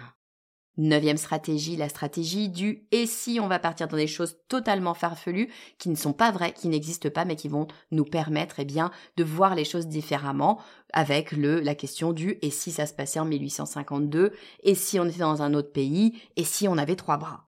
Neuvième 0.78 1.16
stratégie, 1.16 1.78
la 1.78 1.88
stratégie 1.88 2.50
du 2.50 2.86
et 2.92 3.06
si 3.06 3.40
on 3.42 3.48
va 3.48 3.60
partir 3.60 3.88
dans 3.88 3.96
des 3.96 4.08
choses 4.08 4.38
totalement 4.50 4.94
farfelues 4.94 5.50
qui 5.78 5.88
ne 5.88 5.96
sont 5.96 6.12
pas 6.12 6.32
vraies, 6.32 6.52
qui 6.52 6.68
n'existent 6.68 7.10
pas, 7.10 7.24
mais 7.24 7.38
qui 7.38 7.48
vont 7.48 7.68
nous 7.92 8.04
permettre, 8.04 8.60
eh 8.60 8.66
bien, 8.66 8.92
de 9.16 9.24
voir 9.24 9.56
les 9.56 9.64
choses 9.64 9.88
différemment 9.88 10.60
avec 10.92 11.32
le, 11.32 11.62
la 11.62 11.76
question 11.76 12.12
du 12.12 12.38
et 12.42 12.50
si 12.50 12.72
ça 12.72 12.86
se 12.86 12.94
passait 12.94 13.20
en 13.20 13.26
1852, 13.26 14.34
et 14.64 14.76
si 14.76 15.00
on 15.00 15.06
était 15.06 15.20
dans 15.20 15.42
un 15.42 15.54
autre 15.54 15.72
pays, 15.72 16.22
et 16.36 16.44
si 16.44 16.68
on 16.68 16.78
avait 16.78 16.98
trois 16.98 17.18
bras? 17.18 17.48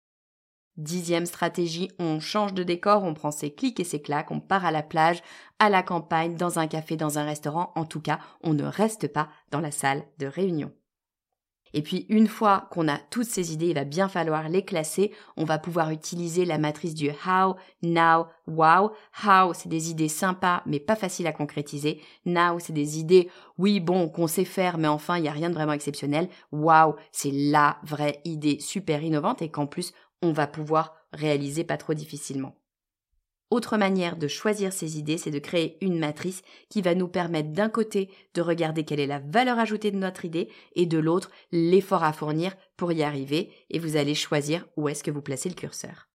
Dixième 0.77 1.25
stratégie, 1.25 1.89
on 1.97 2.19
change 2.19 2.53
de 2.53 2.61
décor, 2.61 3.05
on 3.05 3.13
prend 3.13 3.31
ses 3.31 3.53
clics 3.53 3.79
et 3.79 3.85
ses 3.85 4.01
claques, 4.01 4.29
on 4.29 4.39
part 4.39 4.65
à 4.65 4.71
la 4.71 4.83
plage, 4.83 5.23
à 5.57 5.69
la 5.69 5.81
campagne, 5.81 6.35
dans 6.35 6.59
un 6.59 6.67
café, 6.67 6.95
dans 6.95 7.17
un 7.17 7.23
restaurant, 7.23 7.71
en 7.75 7.85
tout 7.85 8.01
cas, 8.01 8.19
on 8.43 8.53
ne 8.53 8.65
reste 8.65 9.07
pas 9.07 9.29
dans 9.49 9.61
la 9.61 9.71
salle 9.71 10.03
de 10.19 10.27
réunion. 10.27 10.71
Et 11.73 11.81
puis 11.81 12.05
une 12.09 12.27
fois 12.27 12.67
qu'on 12.71 12.87
a 12.87 12.97
toutes 12.97 13.25
ces 13.25 13.53
idées, 13.53 13.67
il 13.67 13.75
va 13.75 13.83
bien 13.83 14.07
falloir 14.07 14.49
les 14.49 14.63
classer. 14.63 15.11
On 15.37 15.43
va 15.43 15.57
pouvoir 15.57 15.91
utiliser 15.91 16.45
la 16.45 16.57
matrice 16.57 16.93
du 16.93 17.09
how, 17.09 17.55
now, 17.81 18.27
wow. 18.47 18.91
How, 19.23 19.53
c'est 19.53 19.69
des 19.69 19.91
idées 19.91 20.09
sympas 20.09 20.61
mais 20.65 20.79
pas 20.79 20.95
faciles 20.95 21.27
à 21.27 21.33
concrétiser. 21.33 22.01
Now, 22.25 22.59
c'est 22.59 22.73
des 22.73 22.99
idées, 22.99 23.29
oui, 23.57 23.79
bon, 23.79 24.09
qu'on 24.09 24.27
sait 24.27 24.45
faire 24.45 24.77
mais 24.77 24.87
enfin, 24.87 25.17
il 25.17 25.23
n'y 25.23 25.29
a 25.29 25.33
rien 25.33 25.49
de 25.49 25.55
vraiment 25.55 25.73
exceptionnel. 25.73 26.29
Wow, 26.51 26.95
c'est 27.11 27.31
la 27.31 27.77
vraie 27.83 28.21
idée 28.25 28.59
super 28.59 29.03
innovante 29.03 29.41
et 29.41 29.49
qu'en 29.49 29.67
plus, 29.67 29.93
on 30.21 30.31
va 30.31 30.47
pouvoir 30.47 30.95
réaliser 31.11 31.63
pas 31.63 31.77
trop 31.77 31.93
difficilement. 31.93 32.55
Autre 33.51 33.77
manière 33.77 34.17
de 34.17 34.27
choisir 34.27 34.73
ses 34.73 34.97
idées, 34.97 35.17
c'est 35.17 35.31
de 35.31 35.39
créer 35.39 35.77
une 35.81 35.99
matrice 35.99 36.41
qui 36.69 36.81
va 36.81 36.95
nous 36.95 37.07
permettre 37.07 37.51
d'un 37.51 37.69
côté 37.69 38.09
de 38.33 38.41
regarder 38.41 38.83
quelle 38.83 38.99
est 38.99 39.07
la 39.07 39.19
valeur 39.19 39.59
ajoutée 39.59 39.91
de 39.91 39.97
notre 39.97 40.25
idée 40.25 40.49
et 40.75 40.87
de 40.87 40.97
l'autre 40.97 41.29
l'effort 41.51 42.03
à 42.03 42.11
fournir 42.11 42.55
pour 42.75 42.91
y 42.91 43.03
arriver 43.03 43.51
et 43.69 43.77
vous 43.77 43.97
allez 43.97 44.15
choisir 44.15 44.65
où 44.77 44.89
est-ce 44.89 45.03
que 45.03 45.11
vous 45.11 45.21
placez 45.21 45.49
le 45.49 45.55
curseur. 45.55 46.07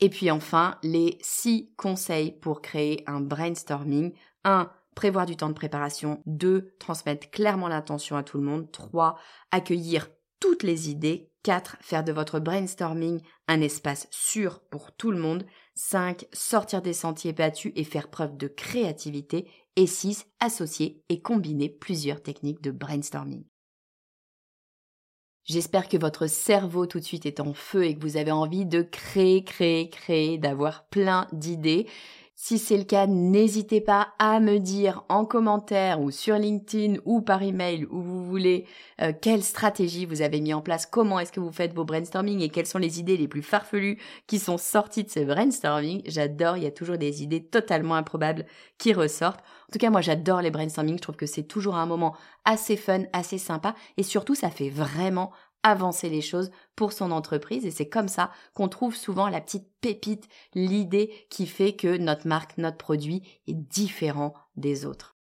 Et 0.00 0.08
puis 0.08 0.30
enfin, 0.30 0.78
les 0.82 1.18
six 1.20 1.72
conseils 1.76 2.32
pour 2.32 2.62
créer 2.62 3.02
un 3.06 3.20
brainstorming. 3.20 4.12
1. 4.44 4.70
Prévoir 4.94 5.26
du 5.26 5.36
temps 5.36 5.48
de 5.48 5.54
préparation. 5.54 6.22
2. 6.26 6.74
Transmettre 6.78 7.30
clairement 7.30 7.68
l'intention 7.68 8.16
à 8.16 8.22
tout 8.22 8.38
le 8.38 8.44
monde. 8.44 8.70
3. 8.72 9.18
Accueillir 9.50 10.08
toutes 10.40 10.62
les 10.62 10.88
idées. 10.88 11.30
4. 11.42 11.76
Faire 11.80 12.04
de 12.04 12.12
votre 12.12 12.40
brainstorming 12.40 13.20
un 13.46 13.60
espace 13.60 14.08
sûr 14.10 14.60
pour 14.70 14.92
tout 14.92 15.10
le 15.10 15.18
monde. 15.18 15.44
5. 15.80 16.26
Sortir 16.34 16.82
des 16.82 16.92
sentiers 16.92 17.32
battus 17.32 17.72
et 17.74 17.84
faire 17.84 18.08
preuve 18.08 18.36
de 18.36 18.48
créativité. 18.48 19.48
Et 19.76 19.86
6. 19.86 20.26
Associer 20.38 21.02
et 21.08 21.22
combiner 21.22 21.70
plusieurs 21.70 22.22
techniques 22.22 22.62
de 22.62 22.70
brainstorming. 22.70 23.44
J'espère 25.44 25.88
que 25.88 25.96
votre 25.96 26.26
cerveau 26.26 26.86
tout 26.86 27.00
de 27.00 27.04
suite 27.04 27.24
est 27.24 27.40
en 27.40 27.54
feu 27.54 27.84
et 27.84 27.96
que 27.96 28.02
vous 28.02 28.18
avez 28.18 28.30
envie 28.30 28.66
de 28.66 28.82
créer, 28.82 29.42
créer, 29.42 29.88
créer, 29.88 30.36
d'avoir 30.36 30.86
plein 30.88 31.26
d'idées. 31.32 31.88
Si 32.42 32.58
c'est 32.58 32.78
le 32.78 32.84
cas, 32.84 33.06
n'hésitez 33.06 33.82
pas 33.82 34.14
à 34.18 34.40
me 34.40 34.56
dire 34.56 35.04
en 35.10 35.26
commentaire 35.26 36.00
ou 36.00 36.10
sur 36.10 36.36
LinkedIn 36.36 36.94
ou 37.04 37.20
par 37.20 37.42
email 37.42 37.84
où 37.90 38.00
vous 38.00 38.24
voulez 38.24 38.64
euh, 39.02 39.12
quelle 39.12 39.44
stratégie 39.44 40.06
vous 40.06 40.22
avez 40.22 40.40
mis 40.40 40.54
en 40.54 40.62
place, 40.62 40.86
comment 40.86 41.20
est-ce 41.20 41.32
que 41.32 41.38
vous 41.38 41.52
faites 41.52 41.74
vos 41.74 41.84
brainstorming 41.84 42.40
et 42.40 42.48
quelles 42.48 42.66
sont 42.66 42.78
les 42.78 42.98
idées 42.98 43.18
les 43.18 43.28
plus 43.28 43.42
farfelues 43.42 43.98
qui 44.26 44.38
sont 44.38 44.56
sorties 44.56 45.04
de 45.04 45.10
ce 45.10 45.20
brainstorming. 45.20 46.00
J'adore, 46.06 46.56
il 46.56 46.62
y 46.62 46.66
a 46.66 46.70
toujours 46.70 46.96
des 46.96 47.22
idées 47.22 47.44
totalement 47.44 47.94
improbables 47.94 48.46
qui 48.78 48.94
ressortent. 48.94 49.40
En 49.68 49.72
tout 49.72 49.78
cas, 49.78 49.90
moi 49.90 50.00
j'adore 50.00 50.40
les 50.40 50.50
brainstorming, 50.50 50.96
je 50.96 51.02
trouve 51.02 51.16
que 51.16 51.26
c'est 51.26 51.42
toujours 51.42 51.76
un 51.76 51.84
moment 51.84 52.16
assez 52.46 52.78
fun, 52.78 53.02
assez 53.12 53.36
sympa 53.36 53.74
et 53.98 54.02
surtout 54.02 54.34
ça 54.34 54.48
fait 54.48 54.70
vraiment 54.70 55.30
avancer 55.62 56.08
les 56.08 56.22
choses 56.22 56.50
pour 56.76 56.92
son 56.92 57.10
entreprise 57.10 57.66
et 57.66 57.70
c'est 57.70 57.88
comme 57.88 58.08
ça 58.08 58.30
qu'on 58.54 58.68
trouve 58.68 58.96
souvent 58.96 59.28
la 59.28 59.40
petite 59.40 59.68
pépite, 59.80 60.28
l'idée 60.54 61.26
qui 61.30 61.46
fait 61.46 61.74
que 61.74 61.96
notre 61.96 62.26
marque, 62.26 62.56
notre 62.58 62.78
produit 62.78 63.22
est 63.46 63.54
différent 63.54 64.34
des 64.56 64.86
autres. 64.86 65.16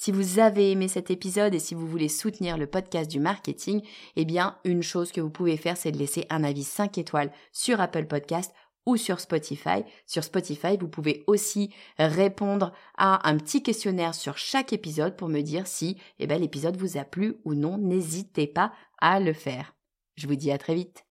Si 0.00 0.12
vous 0.12 0.38
avez 0.38 0.70
aimé 0.70 0.86
cet 0.86 1.10
épisode 1.10 1.54
et 1.54 1.58
si 1.58 1.74
vous 1.74 1.88
voulez 1.88 2.08
soutenir 2.08 2.56
le 2.56 2.68
podcast 2.68 3.10
du 3.10 3.18
marketing, 3.18 3.82
eh 4.14 4.24
bien, 4.24 4.56
une 4.62 4.84
chose 4.84 5.10
que 5.10 5.20
vous 5.20 5.30
pouvez 5.30 5.56
faire, 5.56 5.76
c'est 5.76 5.90
de 5.90 5.98
laisser 5.98 6.24
un 6.30 6.44
avis 6.44 6.62
5 6.62 6.98
étoiles 6.98 7.32
sur 7.50 7.80
Apple 7.80 8.06
Podcast 8.06 8.54
ou 8.88 8.96
sur 8.96 9.20
Spotify. 9.20 9.84
Sur 10.06 10.24
Spotify, 10.24 10.78
vous 10.80 10.88
pouvez 10.88 11.22
aussi 11.26 11.74
répondre 11.98 12.72
à 12.96 13.28
un 13.28 13.36
petit 13.36 13.62
questionnaire 13.62 14.14
sur 14.14 14.38
chaque 14.38 14.72
épisode 14.72 15.14
pour 15.14 15.28
me 15.28 15.42
dire 15.42 15.66
si 15.66 15.98
eh 16.18 16.26
ben, 16.26 16.40
l'épisode 16.40 16.76
vous 16.76 16.96
a 16.96 17.04
plu 17.04 17.36
ou 17.44 17.54
non. 17.54 17.76
N'hésitez 17.76 18.46
pas 18.46 18.72
à 18.98 19.20
le 19.20 19.34
faire. 19.34 19.74
Je 20.16 20.26
vous 20.26 20.36
dis 20.36 20.50
à 20.50 20.56
très 20.56 20.74
vite. 20.74 21.07